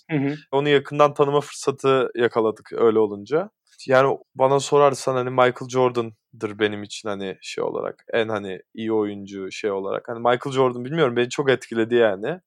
Onu 0.52 0.70
yakından 0.70 1.14
tanıma 1.14 1.42
fırsatı 1.42 2.10
yakaladık 2.16 2.74
öyle 2.74 3.00
olunca. 3.00 3.50
Yani 3.88 4.18
bana 4.36 4.60
sorarsan 4.60 5.16
hani 5.16 5.30
Michael 5.30 5.70
Jordan'dır 5.70 6.60
benim 6.60 6.84
için 6.84 7.10
hani 7.10 7.38
şey 7.42 7.64
olarak 7.64 8.06
en 8.14 8.30
hani 8.30 8.62
iyi 8.74 8.94
oyuncu 8.94 9.52
şey 9.52 9.72
olarak. 9.72 10.08
Hani 10.10 10.20
Michael 10.20 10.54
Jordan 10.56 10.86
bilmiyorum 10.86 11.16
beni 11.16 11.30
çok 11.30 11.50
etkiledi 11.50 11.96
yani. 11.96 12.40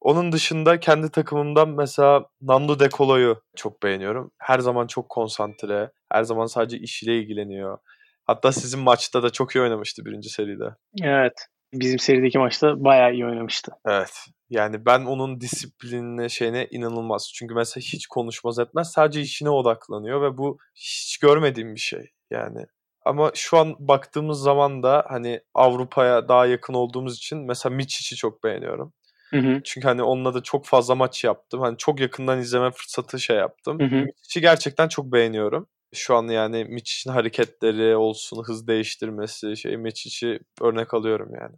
Onun 0.00 0.32
dışında 0.32 0.80
kendi 0.80 1.10
takımımdan 1.10 1.68
mesela 1.68 2.26
Nando 2.40 2.80
De 2.80 2.88
Colo'yu 2.88 3.42
çok 3.56 3.82
beğeniyorum. 3.82 4.30
Her 4.38 4.58
zaman 4.58 4.86
çok 4.86 5.08
konsantre, 5.08 5.90
her 6.12 6.22
zaman 6.22 6.46
sadece 6.46 6.78
işiyle 6.78 7.18
ilgileniyor. 7.18 7.78
Hatta 8.24 8.52
sizin 8.52 8.80
maçta 8.80 9.22
da 9.22 9.30
çok 9.30 9.56
iyi 9.56 9.62
oynamıştı 9.62 10.04
birinci 10.04 10.28
seride. 10.30 10.64
Evet. 11.02 11.46
Bizim 11.72 11.98
serideki 11.98 12.38
maçta 12.38 12.84
bayağı 12.84 13.12
iyi 13.12 13.26
oynamıştı. 13.26 13.72
Evet. 13.86 14.26
Yani 14.50 14.86
ben 14.86 15.04
onun 15.04 15.40
disiplinine 15.40 16.28
şeyine 16.28 16.68
inanılmaz. 16.70 17.30
Çünkü 17.34 17.54
mesela 17.54 17.82
hiç 17.82 18.06
konuşmaz 18.06 18.58
etmez. 18.58 18.92
Sadece 18.92 19.20
işine 19.20 19.50
odaklanıyor 19.50 20.22
ve 20.22 20.38
bu 20.38 20.58
hiç 20.74 21.18
görmediğim 21.18 21.74
bir 21.74 21.80
şey. 21.80 22.10
Yani 22.30 22.66
ama 23.04 23.30
şu 23.34 23.58
an 23.58 23.76
baktığımız 23.78 24.40
zaman 24.40 24.82
da 24.82 25.04
hani 25.08 25.40
Avrupa'ya 25.54 26.28
daha 26.28 26.46
yakın 26.46 26.74
olduğumuz 26.74 27.16
için 27.16 27.38
mesela 27.38 27.74
Miçic'i 27.74 28.16
çok 28.16 28.44
beğeniyorum. 28.44 28.92
Hı 29.30 29.36
hı. 29.38 29.60
Çünkü 29.64 29.88
hani 29.88 30.02
onunla 30.02 30.34
da 30.34 30.42
çok 30.42 30.66
fazla 30.66 30.94
maç 30.94 31.24
yaptım. 31.24 31.60
Hani 31.60 31.76
çok 31.78 32.00
yakından 32.00 32.38
izleme 32.38 32.70
fırsatı 32.70 33.20
şey 33.20 33.36
yaptım. 33.36 33.76
Miçic'i 33.76 34.40
gerçekten 34.40 34.88
çok 34.88 35.12
beğeniyorum. 35.12 35.68
Şu 35.94 36.16
an 36.16 36.28
yani 36.28 36.64
Miçic'in 36.64 37.14
hareketleri 37.14 37.96
olsun, 37.96 38.42
hız 38.46 38.66
değiştirmesi, 38.66 39.56
şey 39.56 39.76
Miçic'i 39.76 40.40
örnek 40.60 40.94
alıyorum 40.94 41.30
yani. 41.40 41.56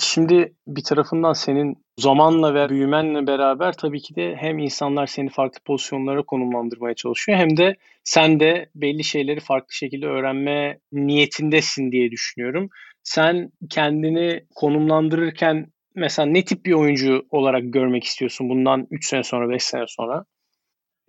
Şimdi 0.00 0.54
bir 0.66 0.84
tarafından 0.84 1.32
senin 1.32 1.76
zamanla 1.98 2.54
ve 2.54 2.68
büyümenle 2.68 3.26
beraber 3.26 3.72
tabii 3.72 4.00
ki 4.00 4.14
de 4.14 4.36
hem 4.36 4.58
insanlar 4.58 5.06
seni 5.06 5.28
farklı 5.28 5.60
pozisyonlara 5.64 6.22
konumlandırmaya 6.22 6.94
çalışıyor 6.94 7.38
hem 7.38 7.56
de 7.56 7.76
sen 8.04 8.40
de 8.40 8.70
belli 8.74 9.04
şeyleri 9.04 9.40
farklı 9.40 9.74
şekilde 9.74 10.06
öğrenme 10.06 10.78
niyetindesin 10.92 11.92
diye 11.92 12.10
düşünüyorum. 12.10 12.68
Sen 13.02 13.50
kendini 13.70 14.44
konumlandırırken 14.54 15.72
mesela 15.94 16.26
ne 16.26 16.44
tip 16.44 16.66
bir 16.66 16.72
oyuncu 16.72 17.26
olarak 17.30 17.62
görmek 17.64 18.04
istiyorsun 18.04 18.48
bundan 18.48 18.86
3 18.90 19.08
sene 19.08 19.22
sonra 19.22 19.48
5 19.48 19.62
sene 19.62 19.84
sonra? 19.88 20.24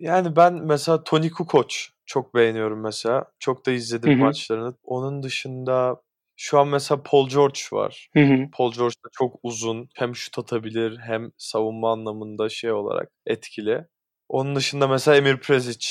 Yani 0.00 0.36
ben 0.36 0.54
mesela 0.54 1.04
Toni 1.04 1.30
Kukoc 1.30 1.74
çok 2.06 2.34
beğeniyorum 2.34 2.80
mesela. 2.80 3.24
Çok 3.38 3.66
da 3.66 3.70
izledim 3.70 4.10
Hı 4.10 4.14
hı. 4.14 4.18
maçlarını. 4.18 4.74
Onun 4.82 5.22
dışında 5.22 6.02
şu 6.36 6.58
an 6.58 6.68
mesela 6.68 7.02
Paul 7.02 7.28
George 7.28 7.60
var. 7.72 8.10
Hı 8.12 8.20
hı. 8.20 8.50
Paul 8.52 8.72
George 8.72 8.94
da 9.04 9.08
çok 9.12 9.36
uzun. 9.42 9.88
Hem 9.94 10.16
şut 10.16 10.38
atabilir 10.38 10.98
hem 10.98 11.30
savunma 11.36 11.92
anlamında 11.92 12.48
şey 12.48 12.72
olarak 12.72 13.10
etkili. 13.26 13.86
Onun 14.28 14.56
dışında 14.56 14.88
mesela 14.88 15.16
Emir 15.16 15.40
Prezic. 15.40 15.86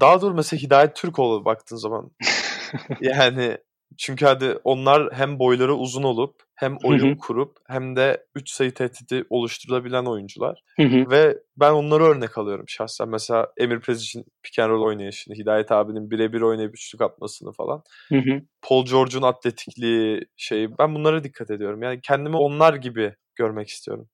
Daha 0.00 0.20
doğru 0.20 0.34
mesela 0.34 0.62
Hidayet 0.62 0.96
Türkoğlu 0.96 1.44
baktığın 1.44 1.76
zaman. 1.76 2.10
yani 3.00 3.58
çünkü 3.98 4.24
hadi 4.26 4.58
onlar 4.64 5.12
hem 5.12 5.38
boyları 5.38 5.74
uzun 5.74 6.02
olup 6.02 6.34
hem 6.54 6.76
oyun 6.84 7.10
hı. 7.10 7.18
kurup 7.18 7.56
hem 7.68 7.96
de 7.96 8.24
3 8.34 8.50
sayı 8.50 8.74
tehdidi 8.74 9.24
oluşturabilen 9.30 10.04
oyuncular. 10.04 10.62
Hı 10.76 10.82
hı. 10.82 11.10
Ve 11.10 11.38
ben 11.56 11.72
onları 11.72 12.02
örnek 12.02 12.38
alıyorum 12.38 12.64
şahsen. 12.68 13.08
Mesela 13.08 13.48
Emir 13.56 13.80
Prezic'in 13.80 14.24
pick 14.42 14.58
and 14.58 14.70
roll 14.70 14.86
oynayışını, 14.86 15.34
Hidayet 15.34 15.72
abinin 15.72 16.10
birebir 16.10 16.40
oynayıp 16.40 16.74
üçlük 16.74 17.02
atmasını 17.02 17.52
falan. 17.52 17.82
Hı 18.08 18.18
hı. 18.18 18.42
Paul 18.62 18.86
George'un 18.86 19.22
atletikliği 19.22 20.26
şeyi. 20.36 20.78
Ben 20.78 20.94
bunlara 20.94 21.24
dikkat 21.24 21.50
ediyorum. 21.50 21.82
Yani 21.82 22.00
kendimi 22.02 22.36
onlar 22.36 22.74
gibi 22.74 23.14
görmek 23.34 23.68
istiyorum. 23.68 24.08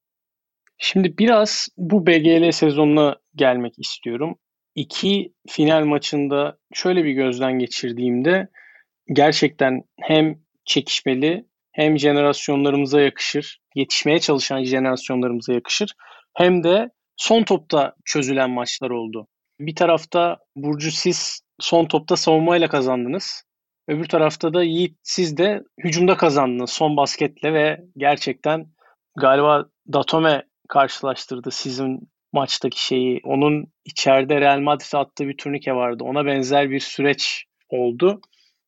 Şimdi 0.79 1.19
biraz 1.19 1.69
bu 1.77 2.07
BGL 2.07 2.51
sezonuna 2.51 3.17
gelmek 3.35 3.79
istiyorum. 3.79 4.39
İki 4.75 5.33
final 5.49 5.85
maçında 5.85 6.59
şöyle 6.75 7.05
bir 7.05 7.13
gözden 7.13 7.59
geçirdiğimde 7.59 8.49
gerçekten 9.13 9.83
hem 10.01 10.39
çekişmeli 10.65 11.45
hem 11.73 11.99
jenerasyonlarımıza 11.99 13.01
yakışır, 13.01 13.61
yetişmeye 13.75 14.21
çalışan 14.21 14.63
jenerasyonlarımıza 14.63 15.53
yakışır 15.53 15.93
hem 16.35 16.65
de 16.65 16.91
son 17.17 17.43
topta 17.43 17.95
çözülen 18.05 18.51
maçlar 18.51 18.91
oldu. 18.91 19.27
Bir 19.61 19.75
tarafta 19.75 20.39
Burcu 20.57 20.91
siz 20.91 21.41
son 21.61 21.85
topta 21.85 22.17
savunmayla 22.17 22.69
kazandınız. 22.69 23.45
Öbür 23.89 24.05
tarafta 24.05 24.55
da 24.55 24.63
Yiğit 24.63 24.97
siz 25.03 25.37
de 25.37 25.63
hücumda 25.85 26.17
kazandınız 26.17 26.71
son 26.71 26.97
basketle 26.97 27.53
ve 27.53 27.81
gerçekten 27.97 28.67
galiba 29.17 29.65
Datome 29.93 30.43
karşılaştırdı 30.69 31.51
sizin 31.51 32.01
maçtaki 32.33 32.85
şeyi. 32.85 33.21
Onun 33.25 33.67
içeride 33.85 34.41
Real 34.41 34.61
Madrid'e 34.61 34.99
attığı 34.99 35.29
bir 35.29 35.37
turnike 35.37 35.73
vardı. 35.73 36.05
Ona 36.05 36.27
benzer 36.27 36.71
bir 36.71 36.81
süreç 36.81 37.45
oldu. 37.69 38.21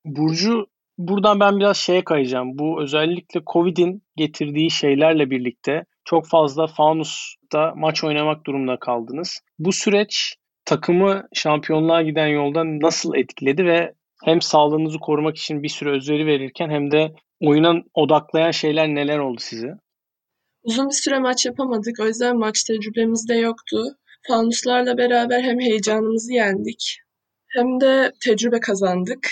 Burcu 0.04 0.66
buradan 0.99 1.40
ben 1.40 1.59
biraz 1.59 1.76
şeye 1.76 2.04
kayacağım. 2.04 2.59
Bu 2.59 2.83
özellikle 2.83 3.40
Covid'in 3.52 4.02
getirdiği 4.16 4.71
şeylerle 4.71 5.30
birlikte 5.30 5.85
çok 6.04 6.28
fazla 6.28 6.66
Fanus'ta 6.66 7.73
maç 7.76 8.04
oynamak 8.04 8.47
durumunda 8.47 8.78
kaldınız. 8.78 9.40
Bu 9.59 9.73
süreç 9.73 10.37
takımı 10.64 11.28
şampiyonluğa 11.35 12.02
giden 12.02 12.26
yolda 12.26 12.64
nasıl 12.64 13.14
etkiledi 13.14 13.64
ve 13.64 13.95
hem 14.25 14.40
sağlığınızı 14.40 14.99
korumak 14.99 15.37
için 15.37 15.62
bir 15.62 15.69
süre 15.69 15.90
özveri 15.90 16.26
verirken 16.26 16.71
hem 16.71 16.90
de 16.90 17.12
oyuna 17.40 17.75
odaklayan 17.95 18.50
şeyler 18.50 18.88
neler 18.88 19.19
oldu 19.19 19.40
size? 19.40 19.69
Uzun 20.62 20.88
bir 20.88 20.95
süre 20.95 21.19
maç 21.19 21.47
yapamadık. 21.47 22.00
O 22.00 22.07
yüzden 22.07 22.38
maç 22.38 22.64
tecrübemiz 22.64 23.28
de 23.28 23.35
yoktu. 23.35 23.85
Fanuslarla 24.28 24.99
beraber 24.99 25.42
hem 25.42 25.61
heyecanımızı 25.61 26.33
yendik 26.33 26.99
hem 27.49 27.80
de 27.80 28.12
tecrübe 28.25 28.61
kazandık. 28.61 29.30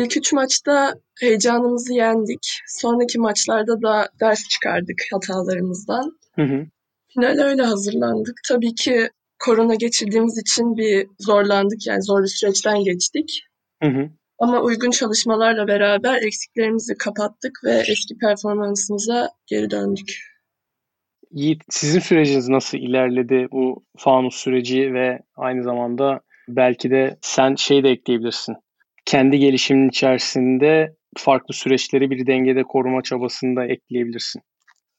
İlk 0.00 0.16
üç 0.16 0.32
maçta 0.32 0.94
heyecanımızı 1.20 1.92
yendik. 1.92 2.60
Sonraki 2.66 3.18
maçlarda 3.18 3.82
da 3.82 4.08
ders 4.20 4.48
çıkardık 4.48 5.02
hatalarımızdan. 5.12 6.18
Hı 6.34 6.42
hı. 6.42 6.66
Finale 7.14 7.42
öyle 7.42 7.62
hazırlandık. 7.62 8.40
Tabii 8.48 8.74
ki 8.74 9.08
korona 9.38 9.74
geçirdiğimiz 9.74 10.38
için 10.38 10.76
bir 10.76 11.06
zorlandık. 11.18 11.86
Yani 11.86 12.02
zor 12.02 12.22
bir 12.22 12.28
süreçten 12.28 12.84
geçtik. 12.84 13.42
Hı 13.82 13.88
hı. 13.88 14.10
Ama 14.38 14.60
uygun 14.60 14.90
çalışmalarla 14.90 15.68
beraber 15.68 16.22
eksiklerimizi 16.22 16.94
kapattık 16.94 17.60
ve 17.64 17.82
eski 17.88 18.18
performansımıza 18.18 19.28
geri 19.46 19.70
döndük. 19.70 20.30
Yiğit, 21.30 21.62
sizin 21.70 22.00
süreciniz 22.00 22.48
nasıl 22.48 22.78
ilerledi 22.78 23.48
bu 23.52 23.84
fanus 23.98 24.34
süreci 24.36 24.94
ve 24.94 25.20
aynı 25.36 25.62
zamanda 25.62 26.20
belki 26.48 26.90
de 26.90 27.18
sen 27.20 27.54
şey 27.54 27.84
de 27.84 27.90
ekleyebilirsin. 27.90 28.56
Kendi 29.06 29.38
gelişimin 29.38 29.88
içerisinde 29.88 30.96
farklı 31.18 31.54
süreçleri 31.54 32.10
bir 32.10 32.26
dengede 32.26 32.62
koruma 32.62 33.02
çabasını 33.02 33.56
da 33.56 33.64
ekleyebilirsin. 33.64 34.42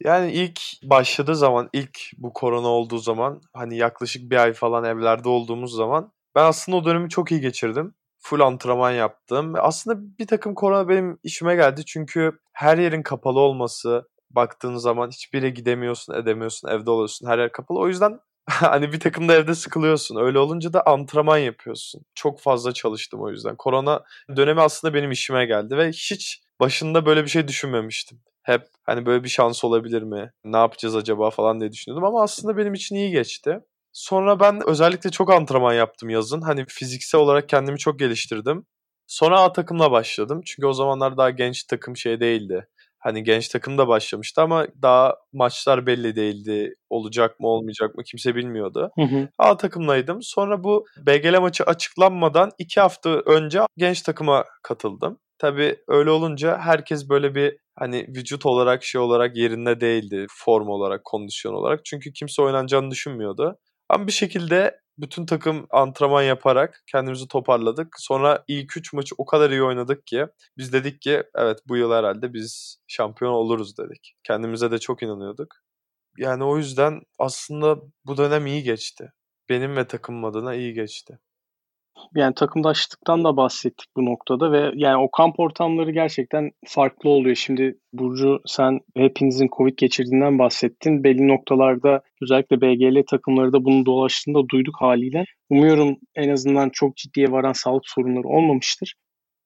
Yani 0.04 0.32
ilk 0.32 0.60
başladığı 0.84 1.36
zaman, 1.36 1.70
ilk 1.74 2.00
bu 2.18 2.34
korona 2.34 2.68
olduğu 2.68 2.98
zaman 2.98 3.42
hani 3.54 3.78
yaklaşık 3.78 4.32
bir 4.32 4.36
ay 4.36 4.54
falan 4.54 4.84
evlerde 4.84 5.30
olduğumuz 5.30 5.76
zaman 5.76 6.12
ben 6.36 6.44
aslında 6.44 6.78
o 6.78 6.86
dönemi 6.86 7.10
çok 7.10 7.32
iyi 7.32 7.42
geçirdim. 7.42 7.94
Full 8.20 8.40
antrenman 8.40 8.92
yaptım. 8.92 9.54
Aslında 9.58 10.18
bir 10.20 10.28
takım 10.28 10.56
korona 10.56 10.90
benim 10.90 11.20
işime 11.24 11.56
geldi 11.56 11.86
çünkü 11.86 12.32
her 12.54 12.78
yerin 12.78 13.04
kapalı 13.04 13.40
olması, 13.40 14.08
baktığın 14.30 14.76
zaman 14.76 15.10
hiçbir 15.10 15.42
yere 15.42 15.50
gidemiyorsun, 15.50 16.14
edemiyorsun, 16.14 16.68
evde 16.68 16.90
oluyorsun, 16.90 17.28
her 17.28 17.40
yer 17.40 17.52
kapalı. 17.52 17.80
O 17.80 17.88
yüzden 17.88 18.20
hani 18.60 18.94
bir 18.94 19.00
takım 19.00 19.30
da 19.30 19.34
evde 19.34 19.56
sıkılıyorsun. 19.56 20.16
Öyle 20.16 20.40
olunca 20.40 20.74
da 20.74 20.86
antrenman 20.86 21.38
yapıyorsun. 21.38 22.02
Çok 22.16 22.40
fazla 22.40 22.74
çalıştım 22.74 23.22
o 23.22 23.30
yüzden. 23.30 23.56
Korona 23.56 24.04
dönemi 24.36 24.62
aslında 24.62 24.94
benim 24.94 25.12
işime 25.12 25.46
geldi 25.46 25.78
ve 25.78 25.90
hiç 25.90 26.42
başında 26.60 27.06
böyle 27.06 27.24
bir 27.24 27.30
şey 27.30 27.48
düşünmemiştim. 27.48 28.20
Hep 28.44 28.68
hani 28.84 29.06
böyle 29.06 29.24
bir 29.24 29.30
şans 29.30 29.64
olabilir 29.64 30.02
mi? 30.02 30.32
Ne 30.44 30.58
yapacağız 30.58 30.96
acaba 30.96 31.30
falan 31.30 31.60
diye 31.60 31.72
düşünüyordum 31.72 32.06
ama 32.06 32.24
aslında 32.24 32.58
benim 32.58 32.74
için 32.74 32.96
iyi 32.96 33.12
geçti. 33.12 33.60
Sonra 33.94 34.40
ben 34.40 34.70
özellikle 34.70 35.10
çok 35.10 35.32
antrenman 35.34 35.74
yaptım 35.74 36.10
yazın. 36.10 36.42
Hani 36.42 36.66
fiziksel 36.68 37.22
olarak 37.22 37.50
kendimi 37.50 37.78
çok 37.78 38.00
geliştirdim. 38.00 38.66
Sonra 39.08 39.42
A 39.42 39.54
takımla 39.54 39.92
başladım. 39.92 40.42
Çünkü 40.46 40.68
o 40.68 40.74
zamanlar 40.74 41.18
daha 41.18 41.30
genç 41.30 41.64
takım 41.64 41.98
şey 41.98 42.20
değildi. 42.20 42.68
Hani 43.02 43.24
genç 43.24 43.48
takım 43.48 43.78
da 43.78 43.88
başlamıştı 43.88 44.42
ama 44.42 44.68
daha 44.82 45.16
maçlar 45.34 45.86
belli 45.86 46.16
değildi. 46.16 46.76
Olacak 46.90 47.40
mı 47.40 47.48
olmayacak 47.48 47.96
mı 47.96 48.04
kimse 48.04 48.36
bilmiyordu. 48.36 48.92
Hı 48.96 49.02
hı. 49.06 49.30
A 49.38 49.58
takımlaydım. 49.58 50.20
Sonra 50.22 50.64
bu 50.64 50.86
BGL 50.98 51.40
maçı 51.42 51.64
açıklanmadan 51.64 52.52
iki 52.58 52.82
hafta 52.82 53.10
önce 53.10 53.60
genç 53.78 54.02
takıma 54.02 54.46
katıldım. 54.64 55.20
Tabii 55.38 55.78
öyle 55.88 56.10
olunca 56.10 56.58
herkes 56.58 57.10
böyle 57.10 57.36
bir 57.36 57.58
hani 57.76 58.06
vücut 58.08 58.46
olarak 58.46 58.84
şey 58.84 59.02
olarak 59.02 59.38
yerinde 59.38 59.82
değildi. 59.82 60.26
Form 60.32 60.68
olarak, 60.70 61.06
kondisyon 61.06 61.54
olarak. 61.54 61.86
Çünkü 61.86 62.14
kimse 62.14 62.42
oynanacağını 62.42 62.92
düşünmüyordu. 62.92 63.58
Ama 63.90 64.08
bir 64.08 64.12
şekilde 64.12 64.81
bütün 65.02 65.26
takım 65.26 65.68
antrenman 65.72 66.24
yaparak 66.24 66.84
kendimizi 66.88 67.28
toparladık. 67.28 67.96
Sonra 68.00 68.44
ilk 68.48 68.78
3 68.78 68.94
maçı 68.94 69.16
o 69.18 69.26
kadar 69.26 69.52
iyi 69.52 69.64
oynadık 69.64 70.08
ki 70.08 70.28
biz 70.58 70.74
dedik 70.74 71.02
ki 71.02 71.24
evet 71.36 71.60
bu 71.68 71.78
yıl 71.78 71.92
herhalde 71.92 72.34
biz 72.34 72.78
şampiyon 72.88 73.32
oluruz 73.32 73.78
dedik. 73.78 74.16
Kendimize 74.24 74.72
de 74.72 74.80
çok 74.80 75.04
inanıyorduk. 75.04 75.56
Yani 76.18 76.44
o 76.44 76.58
yüzden 76.58 77.02
aslında 77.20 77.78
bu 78.06 78.18
dönem 78.18 78.48
iyi 78.48 78.64
geçti. 78.64 79.14
Benim 79.50 79.76
ve 79.76 79.88
takımım 79.88 80.26
adına 80.26 80.56
iyi 80.56 80.74
geçti. 80.74 81.20
Yani 82.16 82.34
takımdaşlıktan 82.36 83.24
da 83.24 83.38
bahsettik 83.38 83.88
bu 83.98 84.06
noktada 84.06 84.52
ve 84.52 84.72
yani 84.76 85.04
o 85.04 85.12
kamp 85.12 85.40
ortamları 85.40 85.92
gerçekten 85.92 86.52
farklı 86.66 87.10
oluyor. 87.10 87.36
Şimdi 87.36 87.78
Burcu 87.94 88.40
sen 88.46 88.80
hepinizin 88.98 89.50
Covid 89.58 89.78
geçirdiğinden 89.78 90.40
bahsettin. 90.40 91.04
Belli 91.04 91.28
noktalarda 91.28 92.02
özellikle 92.22 92.62
BGL 92.62 93.04
takımları 93.10 93.54
da 93.54 93.66
bunu 93.66 93.86
dolaştığında 93.86 94.50
duyduk 94.50 94.76
haliyle. 94.80 95.26
Umuyorum 95.50 95.98
en 96.16 96.30
azından 96.30 96.70
çok 96.74 96.98
ciddiye 96.98 97.32
varan 97.32 97.54
sağlık 97.54 97.88
sorunları 97.88 98.28
olmamıştır. 98.28 98.96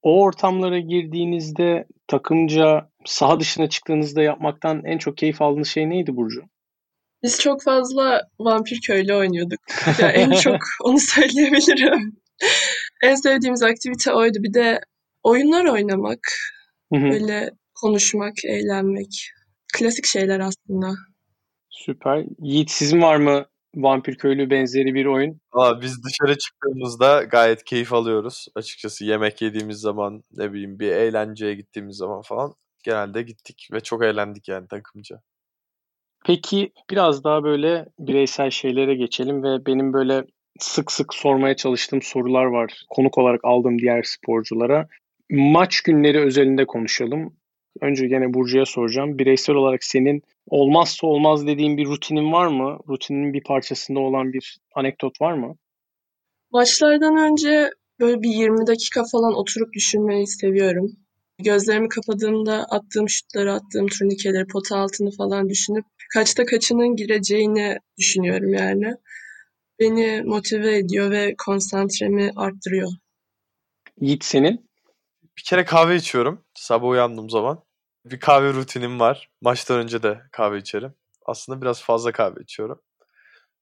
O 0.01 0.21
ortamlara 0.21 0.79
girdiğinizde 0.79 1.85
takımca 2.07 2.89
saha 3.05 3.39
dışına 3.39 3.69
çıktığınızda 3.69 4.21
yapmaktan 4.23 4.81
en 4.85 4.97
çok 4.97 5.17
keyif 5.17 5.41
aldığınız 5.41 5.67
şey 5.67 5.89
neydi 5.89 6.15
Burcu? 6.15 6.41
Biz 7.23 7.39
çok 7.39 7.63
fazla 7.63 8.21
vampir 8.39 8.81
köylü 8.81 9.13
oynuyorduk. 9.13 9.59
Ya 9.99 10.11
en 10.11 10.31
çok 10.31 10.59
onu 10.83 10.99
söyleyebilirim. 10.99 12.24
En 13.03 13.15
sevdiğimiz 13.15 13.63
aktivite 13.63 14.13
oydu. 14.13 14.37
Bir 14.39 14.53
de 14.53 14.81
oyunlar 15.23 15.65
oynamak, 15.65 16.19
böyle 16.91 17.51
konuşmak, 17.81 18.33
eğlenmek. 18.45 19.31
Klasik 19.73 20.05
şeyler 20.05 20.39
aslında. 20.39 20.95
Süper. 21.69 22.25
Yiğit 22.39 22.71
sizin 22.71 23.01
var 23.01 23.15
mı 23.15 23.45
Vampir 23.75 24.15
Köylü 24.15 24.49
benzeri 24.49 24.93
bir 24.93 25.05
oyun? 25.05 25.41
Valla 25.53 25.81
biz 25.81 26.03
dışarı 26.03 26.37
çıktığımızda 26.37 27.23
gayet 27.23 27.63
keyif 27.63 27.93
alıyoruz. 27.93 28.47
Açıkçası 28.55 29.05
yemek 29.05 29.41
yediğimiz 29.41 29.77
zaman 29.77 30.23
ne 30.31 30.53
bileyim 30.53 30.79
bir 30.79 30.91
eğlenceye 30.91 31.53
gittiğimiz 31.55 31.97
zaman 31.97 32.21
falan 32.21 32.53
genelde 32.83 33.21
gittik 33.21 33.67
ve 33.71 33.79
çok 33.79 34.03
eğlendik 34.03 34.47
yani 34.47 34.67
takımca. 34.67 35.21
Peki 36.25 36.71
biraz 36.89 37.23
daha 37.23 37.43
böyle 37.43 37.85
bireysel 37.99 38.49
şeylere 38.49 38.95
geçelim 38.95 39.43
ve 39.43 39.65
benim 39.65 39.93
böyle 39.93 40.25
sık 40.59 40.91
sık 40.91 41.13
sormaya 41.13 41.55
çalıştığım 41.55 42.01
sorular 42.01 42.45
var. 42.45 42.85
Konuk 42.89 43.17
olarak 43.17 43.45
aldığım 43.45 43.79
diğer 43.79 44.03
sporculara. 44.03 44.87
Maç 45.29 45.81
günleri 45.81 46.19
özelinde 46.19 46.65
konuşalım. 46.65 47.33
Önce 47.81 48.07
gene 48.07 48.33
Burcu'ya 48.33 48.65
soracağım. 48.65 49.19
Bireysel 49.19 49.55
olarak 49.55 49.83
senin 49.83 50.21
olmazsa 50.47 51.07
olmaz 51.07 51.47
dediğin 51.47 51.77
bir 51.77 51.85
rutinin 51.85 52.31
var 52.31 52.47
mı? 52.47 52.79
Rutinin 52.89 53.33
bir 53.33 53.43
parçasında 53.43 53.99
olan 53.99 54.33
bir 54.33 54.59
anekdot 54.75 55.21
var 55.21 55.33
mı? 55.33 55.55
Maçlardan 56.51 57.17
önce 57.17 57.69
böyle 57.99 58.21
bir 58.21 58.29
20 58.29 58.67
dakika 58.67 59.03
falan 59.11 59.33
oturup 59.33 59.73
düşünmeyi 59.73 60.27
seviyorum. 60.27 60.91
Gözlerimi 61.43 61.89
kapadığımda 61.89 62.65
attığım 62.69 63.09
şutları, 63.09 63.53
attığım 63.53 63.87
turnikeleri, 63.87 64.47
pota 64.47 64.77
altını 64.77 65.11
falan 65.11 65.49
düşünüp 65.49 65.85
kaçta 66.13 66.45
kaçının 66.45 66.95
gireceğini 66.95 67.77
düşünüyorum 67.97 68.53
yani. 68.53 68.95
Beni 69.79 70.21
motive 70.25 70.77
ediyor 70.77 71.11
ve 71.11 71.35
konsantremi 71.37 72.31
arttırıyor. 72.35 72.89
Yiğit 74.01 74.23
senin? 74.23 74.69
Bir 75.37 75.43
kere 75.43 75.65
kahve 75.65 75.95
içiyorum 75.95 76.45
sabah 76.53 76.87
uyandığım 76.87 77.29
zaman. 77.29 77.63
Bir 78.05 78.19
kahve 78.19 78.53
rutinim 78.53 78.99
var. 78.99 79.29
Maçtan 79.41 79.79
önce 79.79 80.03
de 80.03 80.21
kahve 80.31 80.57
içerim. 80.57 80.93
Aslında 81.25 81.61
biraz 81.61 81.81
fazla 81.81 82.11
kahve 82.11 82.41
içiyorum. 82.43 82.81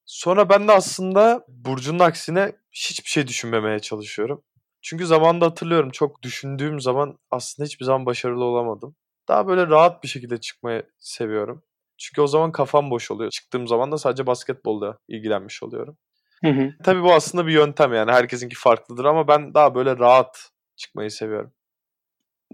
Sonra 0.04 0.48
ben 0.48 0.68
de 0.68 0.72
aslında 0.72 1.44
Burcu'nun 1.48 1.98
aksine 1.98 2.52
hiçbir 2.72 3.10
şey 3.10 3.26
düşünmemeye 3.26 3.78
çalışıyorum. 3.78 4.42
Çünkü 4.82 5.06
zamanında 5.06 5.46
hatırlıyorum 5.46 5.90
çok 5.90 6.22
düşündüğüm 6.22 6.80
zaman 6.80 7.18
aslında 7.30 7.66
hiçbir 7.66 7.84
zaman 7.84 8.06
başarılı 8.06 8.44
olamadım. 8.44 8.96
Daha 9.28 9.46
böyle 9.46 9.66
rahat 9.66 10.02
bir 10.02 10.08
şekilde 10.08 10.40
çıkmayı 10.40 10.82
seviyorum. 10.98 11.62
Çünkü 11.98 12.20
o 12.20 12.26
zaman 12.26 12.52
kafam 12.52 12.90
boş 12.90 13.10
oluyor. 13.10 13.30
Çıktığım 13.30 13.68
zaman 13.68 13.92
da 13.92 13.98
sadece 13.98 14.26
basketbolda 14.26 14.98
ilgilenmiş 15.08 15.62
oluyorum. 15.62 15.96
Hı 16.44 16.50
hı. 16.50 16.74
Tabii 16.84 17.02
bu 17.02 17.12
aslında 17.12 17.46
bir 17.46 17.52
yöntem 17.52 17.94
yani. 17.94 18.12
Herkesinki 18.12 18.56
farklıdır 18.56 19.04
ama 19.04 19.28
ben 19.28 19.54
daha 19.54 19.74
böyle 19.74 19.98
rahat 19.98 20.50
çıkmayı 20.76 21.10
seviyorum. 21.10 21.52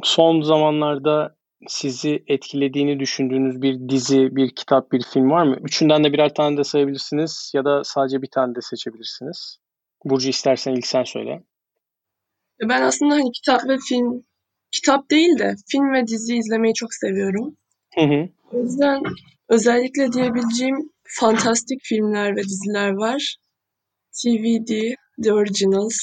Son 0.03 0.41
zamanlarda 0.41 1.37
sizi 1.69 2.25
etkilediğini 2.27 3.01
düşündüğünüz 3.01 3.63
bir 3.63 3.89
dizi, 3.89 4.37
bir 4.37 4.55
kitap, 4.55 4.93
bir 4.93 5.03
film 5.03 5.31
var 5.31 5.47
mı? 5.47 5.57
Üçünden 5.63 6.05
de 6.05 6.13
birer 6.13 6.35
tane 6.35 6.57
de 6.57 6.65
sayabilirsiniz 6.65 7.53
ya 7.55 7.65
da 7.65 7.85
sadece 7.85 8.23
bir 8.23 8.31
tane 8.31 8.55
de 8.55 8.61
seçebilirsiniz. 8.61 9.59
Burcu 10.05 10.29
istersen 10.29 10.73
ilk 10.73 10.87
sen 10.87 11.05
söyle. 11.05 11.43
Ben 12.69 12.83
aslında 12.83 13.15
hani 13.15 13.33
kitap 13.33 13.69
ve 13.69 13.77
film, 13.89 14.25
kitap 14.73 15.11
değil 15.11 15.39
de 15.39 15.55
film 15.69 15.93
ve 15.93 16.07
dizi 16.07 16.37
izlemeyi 16.37 16.75
çok 16.75 16.95
seviyorum. 16.95 17.57
Hı 17.95 18.01
hı. 18.01 18.29
O 18.53 18.59
yüzden 18.59 19.03
özellikle 19.51 20.13
diyebileceğim 20.13 20.91
fantastik 21.21 21.81
filmler 21.83 22.37
ve 22.37 22.43
diziler 22.43 22.91
var. 22.91 23.37
TVD, 24.23 24.95
The 25.23 25.33
Originals, 25.33 25.99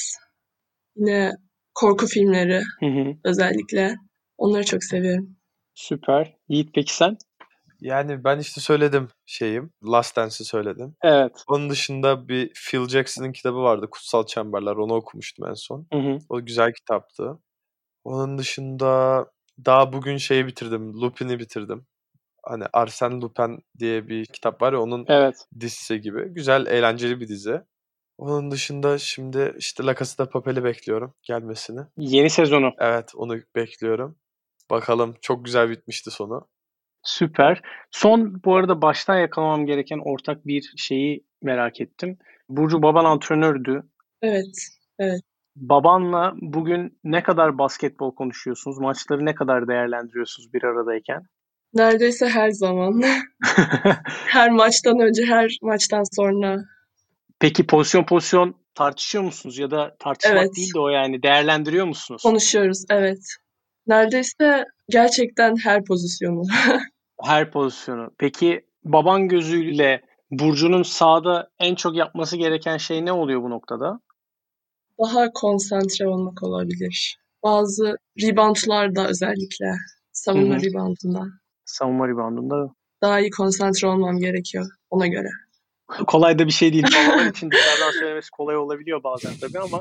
yine 0.96 1.32
korku 1.74 2.06
filmleri 2.06 2.62
Hı 2.80 2.86
hı. 2.86 3.14
özellikle. 3.24 3.96
Onları 4.38 4.64
çok 4.64 4.84
seviyorum. 4.84 5.36
Süper. 5.74 6.36
Yiğit 6.48 6.74
peki 6.74 6.94
sen? 6.94 7.16
Yani 7.80 8.24
ben 8.24 8.38
işte 8.38 8.60
söyledim 8.60 9.08
şeyim. 9.26 9.70
Last 9.84 10.16
Dance'i 10.16 10.44
söyledim. 10.44 10.94
Evet. 11.02 11.32
Onun 11.48 11.70
dışında 11.70 12.28
bir 12.28 12.52
Phil 12.70 12.88
Jackson'ın 12.88 13.32
kitabı 13.32 13.58
vardı. 13.58 13.88
Kutsal 13.90 14.26
Çemberler. 14.26 14.76
Onu 14.76 14.94
okumuştum 14.94 15.48
en 15.48 15.54
son. 15.54 15.86
Hı 15.92 15.98
hı. 15.98 16.18
O 16.28 16.44
güzel 16.44 16.72
kitaptı. 16.72 17.38
Onun 18.04 18.38
dışında 18.38 19.24
daha 19.64 19.92
bugün 19.92 20.16
şeyi 20.16 20.46
bitirdim. 20.46 21.00
Lupin'i 21.00 21.38
bitirdim. 21.38 21.86
Hani 22.48 22.64
Arsène 22.64 23.20
Lupin 23.20 23.64
diye 23.78 24.08
bir 24.08 24.26
kitap 24.26 24.62
var 24.62 24.72
ya 24.72 24.80
onun 24.80 25.04
Evet. 25.08 25.34
dizisi 25.60 26.00
gibi. 26.00 26.28
Güzel, 26.28 26.66
eğlenceli 26.66 27.20
bir 27.20 27.28
dizi. 27.28 27.60
Onun 28.18 28.50
dışında 28.50 28.98
şimdi 28.98 29.54
işte 29.58 29.84
La 29.86 29.94
Casa 29.94 30.24
de 30.26 30.30
Papel'i 30.30 30.64
bekliyorum 30.64 31.14
gelmesini. 31.22 31.80
Yeni 31.96 32.30
sezonu. 32.30 32.72
Evet 32.78 33.12
onu 33.14 33.36
bekliyorum. 33.56 34.16
Bakalım 34.70 35.14
çok 35.20 35.44
güzel 35.44 35.70
bitmişti 35.70 36.10
sonu. 36.10 36.48
Süper. 37.02 37.62
Son 37.90 38.40
bu 38.44 38.56
arada 38.56 38.82
baştan 38.82 39.18
yakalamam 39.18 39.66
gereken 39.66 40.00
ortak 40.04 40.46
bir 40.46 40.72
şeyi 40.76 41.24
merak 41.42 41.80
ettim. 41.80 42.18
Burcu 42.48 42.82
baban 42.82 43.04
antrenördü. 43.04 43.82
Evet, 44.22 44.68
Babanla 45.56 46.34
bugün 46.40 46.98
ne 47.04 47.22
kadar 47.22 47.58
basketbol 47.58 48.14
konuşuyorsunuz? 48.14 48.78
Maçları 48.78 49.26
ne 49.26 49.34
kadar 49.34 49.68
değerlendiriyorsunuz 49.68 50.52
bir 50.52 50.62
aradayken? 50.62 51.22
Neredeyse 51.74 52.28
her 52.28 52.50
zaman. 52.50 53.02
her 54.26 54.50
maçtan 54.50 55.00
önce, 55.00 55.24
her 55.24 55.58
maçtan 55.62 56.04
sonra. 56.16 56.56
Peki 57.40 57.66
pozisyon 57.66 58.04
pozisyon 58.04 58.54
tartışıyor 58.74 59.24
musunuz 59.24 59.58
ya 59.58 59.70
da 59.70 59.96
tartışmak 59.98 60.38
Evet. 60.38 60.56
değil 60.56 60.74
de 60.74 60.80
o 60.80 60.88
yani 60.88 61.22
değerlendiriyor 61.22 61.86
musunuz? 61.86 62.22
Konuşuyoruz, 62.22 62.84
evet. 62.90 63.20
Neredeyse 63.86 64.64
gerçekten 64.88 65.56
her 65.56 65.84
pozisyonu. 65.84 66.42
Her 67.22 67.50
pozisyonu. 67.50 68.10
Peki 68.18 68.66
baban 68.84 69.28
gözüyle 69.28 70.02
Burcu'nun 70.30 70.82
sahada 70.82 71.50
en 71.58 71.74
çok 71.74 71.96
yapması 71.96 72.36
gereken 72.36 72.76
şey 72.76 73.04
ne 73.04 73.12
oluyor 73.12 73.42
bu 73.42 73.50
noktada? 73.50 74.00
Daha 75.04 75.32
konsantre 75.32 76.08
olmak 76.08 76.42
olabilir. 76.42 77.18
Bazı 77.42 77.96
reboundlarda 78.22 79.08
özellikle, 79.08 79.74
savunma 80.12 80.54
Hı 80.54 80.58
hı. 80.58 80.62
reboundunda 80.62 81.24
Savunma 81.68 82.08
reboundunda. 82.08 82.74
daha 83.02 83.20
iyi 83.20 83.30
konsantre 83.30 83.88
olmam 83.88 84.18
gerekiyor 84.18 84.66
ona 84.90 85.06
göre. 85.06 85.28
Kolay 86.06 86.38
da 86.38 86.46
bir 86.46 86.52
şey 86.52 86.72
değil. 86.72 86.84
Babalar 87.08 87.26
için 87.26 87.50
dışarıdan 87.50 87.90
söylemesi 87.90 88.30
kolay 88.30 88.56
olabiliyor 88.56 89.02
bazen 89.04 89.32
tabii 89.40 89.58
ama. 89.58 89.80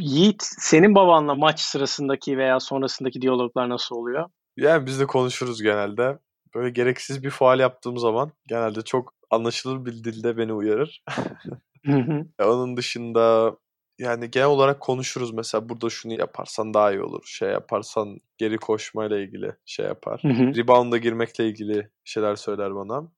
Yiğit, 0.00 0.42
senin 0.42 0.94
babanla 0.94 1.34
maç 1.34 1.60
sırasındaki 1.60 2.38
veya 2.38 2.60
sonrasındaki 2.60 3.20
diyaloglar 3.22 3.68
nasıl 3.68 3.96
oluyor? 3.96 4.28
Yani 4.56 4.86
biz 4.86 5.00
de 5.00 5.06
konuşuruz 5.06 5.62
genelde. 5.62 6.18
Böyle 6.54 6.70
gereksiz 6.70 7.22
bir 7.24 7.30
faal 7.30 7.60
yaptığım 7.60 7.98
zaman 7.98 8.32
genelde 8.46 8.82
çok 8.82 9.14
anlaşılır 9.30 9.84
bir 9.86 9.92
dilde 9.92 10.36
beni 10.36 10.52
uyarır. 10.52 11.02
Hı 11.86 11.92
hı. 11.92 12.24
Ya 12.40 12.50
Onun 12.50 12.76
dışında 12.76 13.56
yani 13.98 14.30
genel 14.30 14.46
olarak 14.46 14.80
konuşuruz. 14.80 15.34
Mesela 15.34 15.68
burada 15.68 15.90
şunu 15.90 16.12
yaparsan 16.12 16.74
daha 16.74 16.92
iyi 16.92 17.02
olur. 17.02 17.22
Şey 17.26 17.48
yaparsan 17.48 18.20
geri 18.38 18.58
koşmayla 18.58 19.18
ilgili 19.18 19.56
şey 19.66 19.86
yapar. 19.86 20.20
Hı 20.22 20.28
hı. 20.28 20.54
Rebound'a 20.54 20.98
girmekle 20.98 21.48
ilgili 21.48 21.90
şeyler 22.04 22.36
söyler 22.36 22.74
bana. 22.74 23.08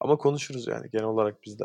Ama 0.00 0.16
konuşuruz 0.16 0.66
yani 0.66 0.90
genel 0.92 1.04
olarak 1.04 1.42
bizde. 1.44 1.64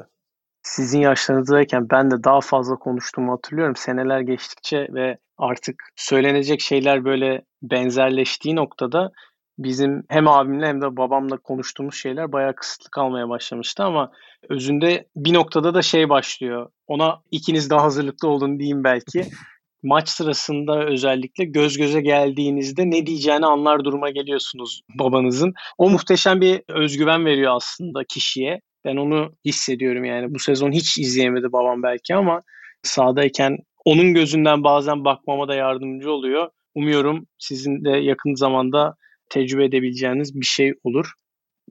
Sizin 0.63 0.99
yaşlarınızdayken 0.99 1.89
ben 1.89 2.11
de 2.11 2.23
daha 2.23 2.41
fazla 2.41 2.75
konuştuğumu 2.75 3.31
hatırlıyorum. 3.31 3.75
Seneler 3.75 4.19
geçtikçe 4.19 4.87
ve 4.93 5.17
artık 5.37 5.83
söylenecek 5.95 6.61
şeyler 6.61 7.05
böyle 7.05 7.41
benzerleştiği 7.61 8.55
noktada 8.55 9.11
bizim 9.57 10.03
hem 10.09 10.27
abimle 10.27 10.67
hem 10.67 10.81
de 10.81 10.97
babamla 10.97 11.37
konuştuğumuz 11.37 11.95
şeyler 11.95 12.31
bayağı 12.31 12.55
kısıtlı 12.55 12.89
kalmaya 12.91 13.29
başlamıştı 13.29 13.83
ama 13.83 14.11
özünde 14.49 15.07
bir 15.15 15.33
noktada 15.33 15.73
da 15.73 15.81
şey 15.81 16.09
başlıyor. 16.09 16.69
Ona 16.87 17.21
ikiniz 17.31 17.69
daha 17.69 17.83
hazırlıklı 17.83 18.27
olun 18.27 18.59
diyeyim 18.59 18.83
belki. 18.83 19.25
Maç 19.83 20.09
sırasında 20.09 20.85
özellikle 20.85 21.45
göz 21.45 21.77
göze 21.77 22.01
geldiğinizde 22.01 22.89
ne 22.89 23.05
diyeceğini 23.05 23.45
anlar 23.45 23.83
duruma 23.83 24.09
geliyorsunuz 24.09 24.81
babanızın. 24.99 25.53
O 25.77 25.89
muhteşem 25.89 26.41
bir 26.41 26.61
özgüven 26.69 27.25
veriyor 27.25 27.55
aslında 27.55 28.03
kişiye. 28.03 28.59
Ben 28.85 28.95
onu 28.95 29.31
hissediyorum 29.45 30.05
yani. 30.05 30.33
Bu 30.33 30.39
sezon 30.39 30.71
hiç 30.71 30.97
izleyemedi 30.97 31.51
babam 31.51 31.83
belki 31.83 32.15
ama 32.15 32.41
sahadayken 32.83 33.57
onun 33.85 34.13
gözünden 34.13 34.63
bazen 34.63 35.05
bakmama 35.05 35.47
da 35.47 35.55
yardımcı 35.55 36.11
oluyor. 36.11 36.49
Umuyorum 36.75 37.27
sizin 37.37 37.85
de 37.85 37.89
yakın 37.89 38.35
zamanda 38.35 38.95
tecrübe 39.33 39.65
edebileceğiniz 39.65 40.35
bir 40.35 40.45
şey 40.45 40.73
olur. 40.83 41.11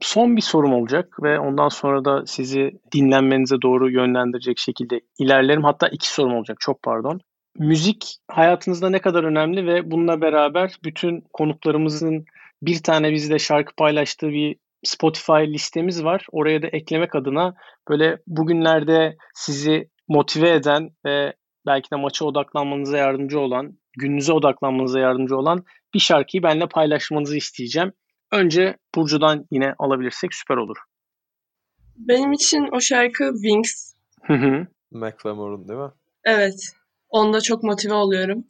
Son 0.01 0.35
bir 0.35 0.41
sorum 0.41 0.73
olacak 0.73 1.17
ve 1.23 1.39
ondan 1.39 1.69
sonra 1.69 2.05
da 2.05 2.25
sizi 2.25 2.71
dinlenmenize 2.93 3.61
doğru 3.61 3.91
yönlendirecek 3.91 4.57
şekilde 4.57 5.01
ilerlerim. 5.19 5.63
Hatta 5.63 5.87
iki 5.87 6.07
sorum 6.07 6.33
olacak. 6.33 6.57
Çok 6.59 6.83
pardon. 6.83 7.19
Müzik 7.57 8.15
hayatınızda 8.31 8.89
ne 8.89 8.99
kadar 8.99 9.23
önemli 9.23 9.67
ve 9.67 9.91
bununla 9.91 10.21
beraber 10.21 10.75
bütün 10.83 11.23
konuklarımızın 11.33 12.25
bir 12.61 12.83
tane 12.83 13.11
bizle 13.11 13.39
şarkı 13.39 13.75
paylaştığı 13.75 14.29
bir 14.29 14.55
Spotify 14.83 15.53
listemiz 15.53 16.03
var. 16.03 16.25
Oraya 16.31 16.61
da 16.61 16.67
eklemek 16.67 17.15
adına 17.15 17.53
böyle 17.89 18.17
bugünlerde 18.27 19.15
sizi 19.33 19.89
motive 20.07 20.49
eden 20.49 20.89
ve 21.05 21.33
belki 21.65 21.91
de 21.91 21.95
maça 21.95 22.25
odaklanmanıza 22.25 22.97
yardımcı 22.97 23.39
olan, 23.39 23.77
gününüze 23.97 24.33
odaklanmanıza 24.33 24.99
yardımcı 24.99 25.37
olan 25.37 25.63
bir 25.93 25.99
şarkıyı 25.99 26.43
benimle 26.43 26.67
paylaşmanızı 26.67 27.37
isteyeceğim. 27.37 27.93
Önce 28.31 28.77
Burcu'dan 28.95 29.45
yine 29.51 29.73
alabilirsek 29.79 30.33
süper 30.33 30.57
olur. 30.57 30.77
Benim 31.97 32.31
için 32.31 32.67
o 32.71 32.81
şarkı 32.81 33.31
Wings. 33.33 33.93
Hı 34.23 34.33
hı. 34.33 34.67
McLemore'un 34.91 35.67
değil 35.67 35.79
mi? 35.79 35.91
Evet. 36.23 36.75
Onda 37.09 37.41
çok 37.41 37.63
motive 37.63 37.93
oluyorum. 37.93 38.45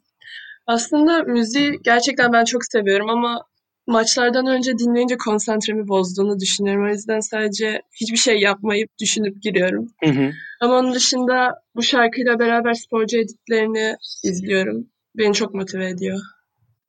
Aslında 0.66 1.22
müziği 1.22 1.78
gerçekten 1.82 2.32
ben 2.32 2.44
çok 2.44 2.64
seviyorum 2.64 3.10
ama 3.10 3.44
maçlardan 3.86 4.46
önce 4.46 4.78
dinleyince 4.78 5.16
konsantremi 5.16 5.88
bozduğunu 5.88 6.40
düşünüyorum. 6.40 6.84
O 6.84 6.88
yüzden 6.88 7.20
sadece 7.20 7.82
hiçbir 8.00 8.16
şey 8.16 8.40
yapmayıp 8.40 8.90
düşünüp 9.00 9.42
giriyorum. 9.42 9.86
Hı 10.04 10.10
hı. 10.10 10.32
Ama 10.60 10.74
onun 10.78 10.94
dışında 10.94 11.62
bu 11.74 11.82
şarkıyla 11.82 12.38
beraber 12.38 12.74
sporcu 12.74 13.18
editlerini 13.18 13.96
izliyorum. 14.24 14.86
Beni 15.16 15.34
çok 15.34 15.54
motive 15.54 15.88
ediyor. 15.88 16.18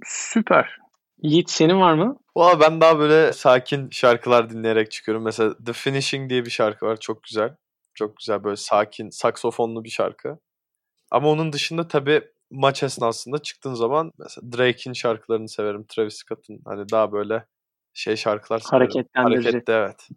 Süper. 0.04 0.78
Yiğit 1.22 1.50
senin 1.50 1.82
var 1.82 1.94
mı? 1.94 2.18
Valla 2.36 2.60
ben 2.60 2.82
daha 2.82 3.00
böyle 3.00 3.34
sakin 3.34 3.90
şarkılar 3.90 4.50
dinleyerek 4.50 4.92
çıkıyorum. 4.92 5.24
Mesela 5.24 5.56
The 5.66 5.74
Finishing 5.74 6.30
diye 6.30 6.46
bir 6.46 6.50
şarkı 6.50 6.86
var. 6.86 7.00
Çok 7.00 7.24
güzel. 7.24 7.56
Çok 7.94 8.18
güzel 8.18 8.44
böyle 8.44 8.56
sakin, 8.56 9.10
saksofonlu 9.10 9.84
bir 9.84 9.90
şarkı. 9.90 10.40
Ama 11.12 11.30
onun 11.30 11.54
dışında 11.54 11.88
tabii 11.88 12.22
maç 12.52 12.84
esnasında 12.84 13.38
çıktığın 13.38 13.74
zaman 13.74 14.12
mesela 14.18 14.58
Drake'in 14.58 14.94
şarkılarını 14.94 15.50
severim. 15.50 15.86
Travis 15.90 16.16
Scott'ın 16.16 16.62
hani 16.66 16.90
daha 16.90 17.12
böyle 17.12 17.46
şey 17.94 18.16
şarkılar 18.16 18.60
severim. 18.60 18.88
Hareketlendirici. 18.88 19.44
Hareketli 19.44 19.74
evet. 19.74 20.10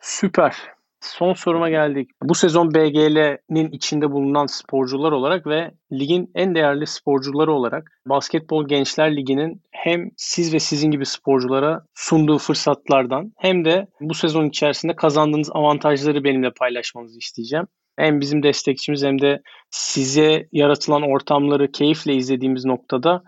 Süper. 0.00 0.75
Son 1.06 1.32
soruma 1.32 1.70
geldik. 1.70 2.10
Bu 2.22 2.34
sezon 2.34 2.74
BGL'nin 2.74 3.70
içinde 3.70 4.10
bulunan 4.10 4.46
sporcular 4.46 5.12
olarak 5.12 5.46
ve 5.46 5.70
ligin 5.92 6.30
en 6.34 6.54
değerli 6.54 6.86
sporcuları 6.86 7.52
olarak 7.52 7.90
Basketbol 8.06 8.68
Gençler 8.68 9.16
Ligi'nin 9.16 9.62
hem 9.70 10.10
siz 10.16 10.54
ve 10.54 10.58
sizin 10.58 10.90
gibi 10.90 11.06
sporculara 11.06 11.84
sunduğu 11.94 12.38
fırsatlardan 12.38 13.32
hem 13.38 13.64
de 13.64 13.86
bu 14.00 14.14
sezon 14.14 14.48
içerisinde 14.48 14.96
kazandığınız 14.96 15.50
avantajları 15.52 16.24
benimle 16.24 16.50
paylaşmanızı 16.50 17.18
isteyeceğim. 17.18 17.66
Hem 17.98 18.20
bizim 18.20 18.42
destekçimiz 18.42 19.04
hem 19.04 19.20
de 19.20 19.42
size 19.70 20.48
yaratılan 20.52 21.02
ortamları 21.02 21.72
keyifle 21.72 22.14
izlediğimiz 22.14 22.64
noktada 22.64 23.22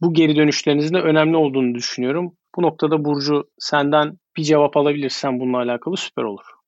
bu 0.00 0.14
geri 0.14 0.36
dönüşlerinizin 0.36 0.94
de 0.94 1.00
önemli 1.00 1.36
olduğunu 1.36 1.74
düşünüyorum. 1.74 2.32
Bu 2.56 2.62
noktada 2.62 3.04
Burcu 3.04 3.44
senden 3.58 4.18
bir 4.36 4.42
cevap 4.42 4.76
alabilirsen 4.76 5.40
bununla 5.40 5.58
alakalı 5.58 5.96
süper 5.96 6.22
olur. 6.22 6.59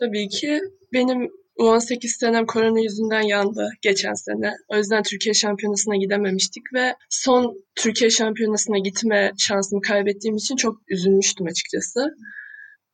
Tabii 0.00 0.28
ki 0.28 0.60
benim 0.92 1.30
U18 1.58 2.08
senem 2.18 2.46
korona 2.46 2.80
yüzünden 2.80 3.20
yandı 3.22 3.70
geçen 3.82 4.14
sene. 4.14 4.52
O 4.68 4.76
yüzden 4.76 5.02
Türkiye 5.02 5.34
Şampiyonası'na 5.34 5.96
gidememiştik 5.96 6.62
ve 6.74 6.94
son 7.10 7.64
Türkiye 7.74 8.10
Şampiyonası'na 8.10 8.78
gitme 8.78 9.32
şansımı 9.38 9.82
kaybettiğim 9.82 10.36
için 10.36 10.56
çok 10.56 10.76
üzülmüştüm 10.88 11.46
açıkçası. 11.46 12.00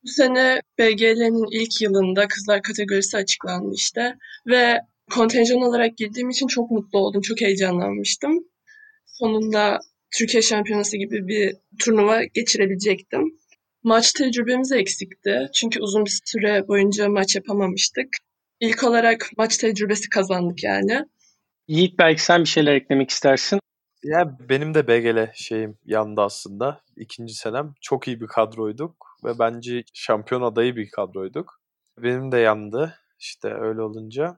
Bu 0.03 0.07
sene 0.07 0.61
BGL'nin 0.79 1.61
ilk 1.61 1.81
yılında 1.81 2.27
kızlar 2.27 2.61
kategorisi 2.61 3.17
açıklandı 3.17 3.71
işte 3.75 4.15
ve 4.47 4.77
kontenjan 5.11 5.61
olarak 5.61 5.97
girdiğim 5.97 6.29
için 6.29 6.47
çok 6.47 6.71
mutlu 6.71 6.99
oldum, 6.99 7.21
çok 7.21 7.41
heyecanlanmıştım. 7.41 8.47
Sonunda 9.05 9.79
Türkiye 10.17 10.41
Şampiyonası 10.41 10.97
gibi 10.97 11.27
bir 11.27 11.55
turnuva 11.79 12.23
geçirebilecektim. 12.23 13.39
Maç 13.87 14.13
tecrübemiz 14.13 14.71
eksikti. 14.71 15.49
Çünkü 15.53 15.81
uzun 15.81 16.05
bir 16.05 16.19
süre 16.25 16.67
boyunca 16.67 17.09
maç 17.09 17.35
yapamamıştık. 17.35 18.07
İlk 18.59 18.83
olarak 18.83 19.29
maç 19.37 19.57
tecrübesi 19.57 20.09
kazandık 20.09 20.63
yani. 20.63 21.05
Yiğit 21.67 21.99
belki 21.99 22.23
sen 22.23 22.41
bir 22.41 22.49
şeyler 22.49 22.73
eklemek 22.73 23.09
istersin. 23.09 23.59
Ya 24.03 24.37
benim 24.49 24.73
de 24.73 24.87
BGL 24.87 25.31
şeyim 25.33 25.77
yandı 25.85 26.21
aslında. 26.21 26.81
İkinci 26.97 27.33
senem. 27.33 27.73
Çok 27.81 28.07
iyi 28.07 28.21
bir 28.21 28.27
kadroyduk 28.27 29.17
ve 29.23 29.39
bence 29.39 29.83
şampiyon 29.93 30.41
adayı 30.41 30.75
bir 30.75 30.89
kadroyduk. 30.89 31.61
Benim 31.97 32.31
de 32.31 32.37
yandı 32.37 32.95
işte 33.19 33.53
öyle 33.53 33.81
olunca. 33.81 34.37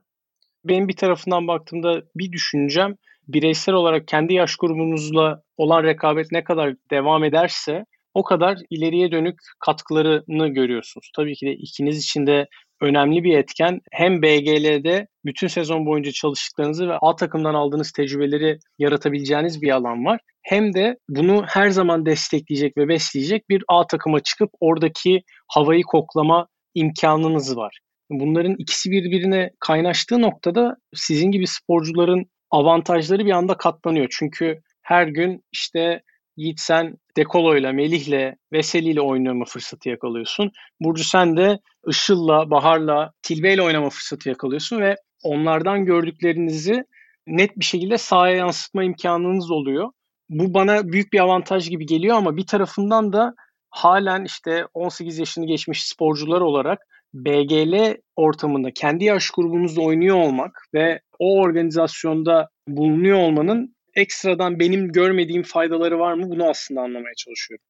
Benim 0.64 0.88
bir 0.88 0.96
tarafından 0.96 1.48
baktığımda 1.48 2.02
bir 2.14 2.32
düşüncem 2.32 2.96
bireysel 3.28 3.74
olarak 3.74 4.08
kendi 4.08 4.34
yaş 4.34 4.56
grubunuzla 4.56 5.42
olan 5.56 5.84
rekabet 5.84 6.32
ne 6.32 6.44
kadar 6.44 6.74
devam 6.90 7.24
ederse 7.24 7.84
o 8.14 8.22
kadar 8.22 8.58
ileriye 8.70 9.12
dönük 9.12 9.38
katkılarını 9.60 10.48
görüyorsunuz. 10.48 11.10
Tabii 11.16 11.34
ki 11.34 11.46
de 11.46 11.52
ikiniz 11.52 11.98
için 11.98 12.26
de 12.26 12.46
önemli 12.82 13.24
bir 13.24 13.38
etken. 13.38 13.80
Hem 13.92 14.22
BGL'de 14.22 15.06
bütün 15.24 15.46
sezon 15.46 15.86
boyunca 15.86 16.12
çalıştıklarınızı 16.12 16.88
ve 16.88 16.94
A 17.00 17.16
takımdan 17.16 17.54
aldığınız 17.54 17.92
tecrübeleri 17.92 18.58
yaratabileceğiniz 18.78 19.62
bir 19.62 19.70
alan 19.70 20.04
var. 20.04 20.20
Hem 20.42 20.74
de 20.74 20.96
bunu 21.08 21.44
her 21.48 21.70
zaman 21.70 22.06
destekleyecek 22.06 22.76
ve 22.76 22.88
besleyecek 22.88 23.48
bir 23.48 23.64
A 23.68 23.86
takıma 23.86 24.20
çıkıp 24.20 24.50
oradaki 24.60 25.22
havayı 25.48 25.82
koklama 25.82 26.46
imkanınız 26.74 27.56
var. 27.56 27.78
Bunların 28.10 28.54
ikisi 28.58 28.90
birbirine 28.90 29.50
kaynaştığı 29.60 30.22
noktada 30.22 30.76
sizin 30.94 31.30
gibi 31.30 31.46
sporcuların 31.46 32.24
avantajları 32.50 33.26
bir 33.26 33.30
anda 33.30 33.56
katlanıyor. 33.56 34.06
Çünkü 34.10 34.60
her 34.82 35.06
gün 35.06 35.44
işte 35.52 36.02
Yiğit 36.40 36.60
sen 36.60 36.96
Dekolo'yla, 37.16 37.72
Melih'le, 37.72 38.34
Veseli'yle 38.52 39.00
oynama 39.00 39.44
fırsatı 39.44 39.88
yakalıyorsun. 39.88 40.50
Burcu 40.80 41.04
sen 41.04 41.36
de 41.36 41.58
Işıl'la, 41.88 42.50
Bahar'la, 42.50 43.12
Tilbe'yle 43.22 43.62
oynama 43.62 43.90
fırsatı 43.90 44.28
yakalıyorsun 44.28 44.80
ve 44.80 44.96
onlardan 45.22 45.84
gördüklerinizi 45.84 46.84
net 47.26 47.56
bir 47.58 47.64
şekilde 47.64 47.98
sahaya 47.98 48.36
yansıtma 48.36 48.84
imkanınız 48.84 49.50
oluyor. 49.50 49.90
Bu 50.28 50.54
bana 50.54 50.92
büyük 50.92 51.12
bir 51.12 51.20
avantaj 51.20 51.70
gibi 51.70 51.86
geliyor 51.86 52.16
ama 52.16 52.36
bir 52.36 52.46
tarafından 52.46 53.12
da 53.12 53.34
halen 53.70 54.24
işte 54.24 54.66
18 54.74 55.18
yaşını 55.18 55.46
geçmiş 55.46 55.88
sporcular 55.88 56.40
olarak 56.40 56.78
BGL 57.14 57.96
ortamında 58.16 58.70
kendi 58.74 59.04
yaş 59.04 59.30
grubumuzda 59.30 59.80
oynuyor 59.80 60.16
olmak 60.16 60.62
ve 60.74 61.00
o 61.18 61.40
organizasyonda 61.40 62.48
bulunuyor 62.68 63.18
olmanın 63.18 63.74
ekstradan 63.94 64.60
benim 64.60 64.92
görmediğim 64.92 65.42
faydaları 65.42 65.98
var 65.98 66.14
mı 66.14 66.30
bunu 66.30 66.48
aslında 66.48 66.80
anlamaya 66.80 67.14
çalışıyorum. 67.14 67.64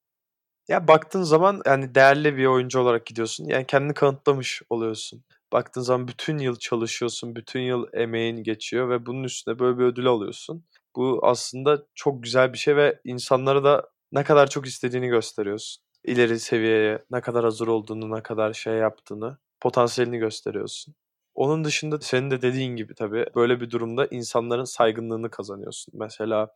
Ya 0.68 0.88
baktığın 0.88 1.22
zaman 1.22 1.62
yani 1.66 1.94
değerli 1.94 2.36
bir 2.36 2.46
oyuncu 2.46 2.80
olarak 2.80 3.06
gidiyorsun. 3.06 3.44
Yani 3.48 3.66
kendini 3.66 3.94
kanıtlamış 3.94 4.62
oluyorsun. 4.70 5.24
Baktığın 5.52 5.80
zaman 5.80 6.08
bütün 6.08 6.38
yıl 6.38 6.56
çalışıyorsun, 6.56 7.36
bütün 7.36 7.60
yıl 7.60 7.86
emeğin 7.92 8.42
geçiyor 8.42 8.90
ve 8.90 9.06
bunun 9.06 9.24
üstüne 9.24 9.58
böyle 9.58 9.78
bir 9.78 9.84
ödül 9.84 10.06
alıyorsun. 10.06 10.64
Bu 10.96 11.20
aslında 11.22 11.86
çok 11.94 12.22
güzel 12.22 12.52
bir 12.52 12.58
şey 12.58 12.76
ve 12.76 13.00
insanlara 13.04 13.64
da 13.64 13.90
ne 14.12 14.24
kadar 14.24 14.50
çok 14.50 14.66
istediğini 14.66 15.08
gösteriyorsun. 15.08 15.84
İleri 16.04 16.40
seviyeye 16.40 17.04
ne 17.10 17.20
kadar 17.20 17.44
hazır 17.44 17.66
olduğunu, 17.68 18.16
ne 18.16 18.22
kadar 18.22 18.52
şey 18.52 18.74
yaptığını, 18.74 19.38
potansiyelini 19.60 20.18
gösteriyorsun. 20.18 20.94
Onun 21.40 21.64
dışında 21.64 22.00
senin 22.00 22.30
de 22.30 22.42
dediğin 22.42 22.76
gibi 22.76 22.94
tabii 22.94 23.26
böyle 23.34 23.60
bir 23.60 23.70
durumda 23.70 24.06
insanların 24.06 24.64
saygınlığını 24.64 25.30
kazanıyorsun. 25.30 25.94
Mesela 25.98 26.48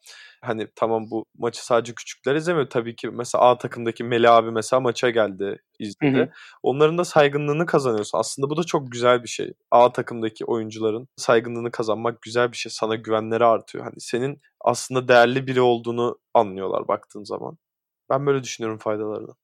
hani 0.42 0.68
tamam 0.76 1.10
bu 1.10 1.24
maçı 1.38 1.66
sadece 1.66 1.94
küçükler 1.94 2.34
izlemiyor. 2.34 2.70
Tabii 2.70 2.96
ki 2.96 3.08
mesela 3.08 3.44
A 3.44 3.58
takımdaki 3.58 4.04
Meli 4.04 4.28
abi 4.28 4.50
mesela 4.50 4.80
maça 4.80 5.10
geldi 5.10 5.58
izledi. 5.78 6.18
Hı 6.18 6.22
hı. 6.22 6.30
Onların 6.62 6.98
da 6.98 7.04
saygınlığını 7.04 7.66
kazanıyorsun. 7.66 8.18
Aslında 8.18 8.50
bu 8.50 8.56
da 8.56 8.64
çok 8.64 8.92
güzel 8.92 9.22
bir 9.22 9.28
şey. 9.28 9.52
A 9.70 9.92
takımdaki 9.92 10.44
oyuncuların 10.44 11.08
saygınlığını 11.16 11.70
kazanmak 11.70 12.22
güzel 12.22 12.52
bir 12.52 12.56
şey. 12.56 12.72
Sana 12.72 12.94
güvenleri 12.94 13.44
artıyor. 13.44 13.84
Hani 13.84 14.00
senin 14.00 14.40
aslında 14.60 15.08
değerli 15.08 15.46
biri 15.46 15.60
olduğunu 15.60 16.18
anlıyorlar 16.34 16.88
baktığın 16.88 17.24
zaman. 17.24 17.58
Ben 18.10 18.26
böyle 18.26 18.42
düşünüyorum 18.42 18.78
faydalarını. 18.78 19.34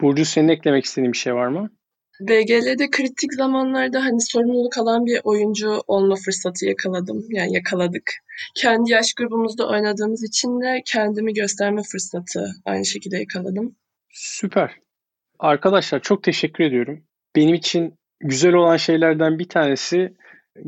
Burcu 0.00 0.24
senin 0.24 0.48
eklemek 0.48 0.84
istediğin 0.84 1.12
bir 1.12 1.18
şey 1.18 1.34
var 1.34 1.46
mı? 1.46 1.70
BGL'de 2.20 2.90
kritik 2.90 3.34
zamanlarda 3.34 4.04
hani 4.04 4.20
sorumluluk 4.20 4.78
alan 4.78 5.06
bir 5.06 5.20
oyuncu 5.24 5.80
olma 5.86 6.14
fırsatı 6.16 6.66
yakaladım. 6.66 7.26
Yani 7.30 7.54
yakaladık. 7.54 8.12
Kendi 8.54 8.92
yaş 8.92 9.14
grubumuzda 9.14 9.68
oynadığımız 9.68 10.24
için 10.24 10.60
de 10.60 10.82
kendimi 10.86 11.34
gösterme 11.34 11.82
fırsatı 11.82 12.46
aynı 12.64 12.86
şekilde 12.86 13.16
yakaladım. 13.16 13.76
Süper. 14.10 14.70
Arkadaşlar 15.38 16.00
çok 16.00 16.22
teşekkür 16.22 16.64
ediyorum. 16.64 17.04
Benim 17.36 17.54
için 17.54 17.94
güzel 18.20 18.54
olan 18.54 18.76
şeylerden 18.76 19.38
bir 19.38 19.48
tanesi 19.48 20.14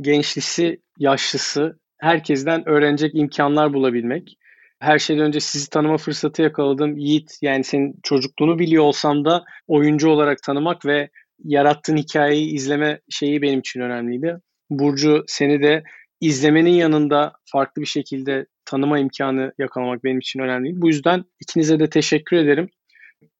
gençlisi, 0.00 0.80
yaşlısı 0.98 1.78
herkesten 1.98 2.68
öğrenecek 2.68 3.14
imkanlar 3.14 3.72
bulabilmek. 3.72 4.38
Her 4.78 4.98
şeyden 4.98 5.24
önce 5.24 5.40
sizi 5.40 5.70
tanıma 5.70 5.96
fırsatı 5.96 6.42
yakaladım. 6.42 6.98
Yiğit 6.98 7.38
yani 7.42 7.64
senin 7.64 8.00
çocukluğunu 8.02 8.58
biliyor 8.58 8.84
olsam 8.84 9.24
da 9.24 9.44
oyuncu 9.66 10.08
olarak 10.08 10.42
tanımak 10.42 10.86
ve 10.86 11.10
yarattığın 11.38 11.96
hikayeyi 11.96 12.54
izleme 12.54 13.00
şeyi 13.10 13.42
benim 13.42 13.60
için 13.60 13.80
önemliydi. 13.80 14.36
Burcu 14.70 15.24
seni 15.26 15.62
de 15.62 15.82
izlemenin 16.20 16.70
yanında 16.70 17.32
farklı 17.44 17.82
bir 17.82 17.86
şekilde 17.86 18.46
tanıma 18.64 18.98
imkanı 18.98 19.52
yakalamak 19.58 20.04
benim 20.04 20.18
için 20.18 20.40
önemli. 20.40 20.80
Bu 20.80 20.88
yüzden 20.88 21.24
ikinize 21.40 21.78
de 21.78 21.90
teşekkür 21.90 22.36
ederim. 22.36 22.68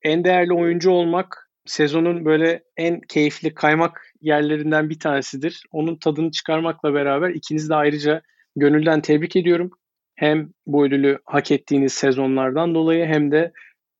En 0.03 0.25
değerli 0.25 0.53
oyuncu 0.53 0.91
olmak 0.91 1.51
sezonun 1.67 2.25
böyle 2.25 2.63
en 2.77 3.01
keyifli 3.01 3.55
kaymak 3.55 4.13
yerlerinden 4.21 4.91
bir 4.91 4.99
tanesidir. 4.99 5.63
Onun 5.73 5.97
tadını 5.97 6.31
çıkarmakla 6.31 6.95
beraber 6.95 7.31
ikinizi 7.31 7.69
de 7.69 7.75
ayrıca 7.75 8.23
gönülden 8.57 9.01
tebrik 9.01 9.37
ediyorum. 9.37 9.71
Hem 10.15 10.51
bu 10.67 10.87
ödülü 10.87 11.19
hak 11.25 11.51
ettiğiniz 11.51 11.93
sezonlardan 11.93 12.75
dolayı 12.75 13.07
hem 13.07 13.33
de 13.33 13.53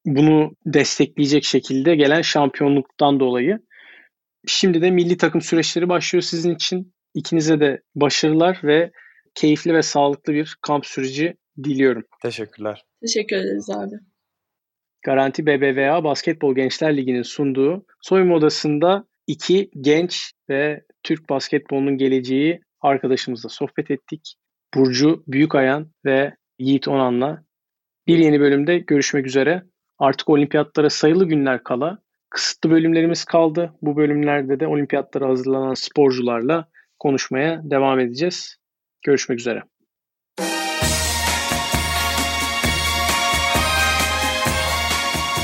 bunu 0.07 0.57
destekleyecek 0.67 1.45
şekilde 1.45 1.97
gelen 1.97 2.23
şampiyonluktan 2.23 3.21
dolayı. 3.21 3.59
Şimdi 4.47 4.83
de 4.83 4.91
milli 4.91 5.17
takım 5.17 5.41
süreçleri 5.41 5.89
başlıyor 5.89 6.23
sizin 6.23 6.55
için. 6.55 6.95
İkinize 7.15 7.61
de 7.61 7.83
başarılar 7.95 8.61
ve 8.65 8.91
keyifli 9.35 9.75
ve 9.75 9.83
sağlıklı 9.83 10.33
bir 10.33 10.57
kamp 10.63 10.87
süreci 10.87 11.37
diliyorum. 11.65 12.05
Teşekkürler. 12.23 12.85
Teşekkür 13.01 13.37
ederiz 13.37 13.71
abi. 13.71 13.95
Garanti 15.05 15.47
BBVA 15.47 16.05
Basketbol 16.05 16.55
Gençler 16.55 16.97
Ligi'nin 16.97 17.23
sunduğu 17.23 17.87
soyunma 18.01 18.35
odasında 18.35 19.05
iki 19.27 19.71
genç 19.81 20.33
ve 20.49 20.83
Türk 21.03 21.29
basketbolunun 21.31 21.99
geleceği 21.99 22.61
arkadaşımızla 22.81 23.49
sohbet 23.49 23.91
ettik. 23.91 24.35
Burcu 24.75 25.25
Büyükayan 25.27 25.93
ve 26.05 26.35
Yiğit 26.59 26.89
Onan'la 26.89 27.45
bir 28.07 28.19
yeni 28.19 28.41
bölümde 28.41 28.79
görüşmek 28.79 29.27
üzere. 29.27 29.63
Artık 29.99 30.29
olimpiyatlara 30.29 30.91
sayılı 30.91 31.29
günler 31.29 31.63
kala 31.63 31.99
kısıtlı 32.35 32.71
bölümlerimiz 32.71 33.25
kaldı. 33.25 33.73
Bu 33.83 33.97
bölümlerde 33.97 34.61
de 34.61 34.67
olimpiyatlara 34.67 35.29
hazırlanan 35.29 35.75
sporcularla 35.75 36.69
konuşmaya 36.99 37.61
devam 37.65 38.01
edeceğiz. 38.01 38.57
Görüşmek 39.03 39.39
üzere. 39.39 39.63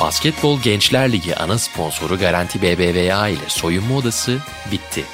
Basketbol 0.01 0.61
Gençler 0.63 1.13
Ligi 1.13 1.37
ana 1.37 1.59
sponsoru 1.59 2.19
Garanti 2.19 2.63
BBVA 2.63 3.29
ile 3.29 3.49
soyunma 3.49 3.97
odası 3.97 4.39
bitti. 4.73 5.05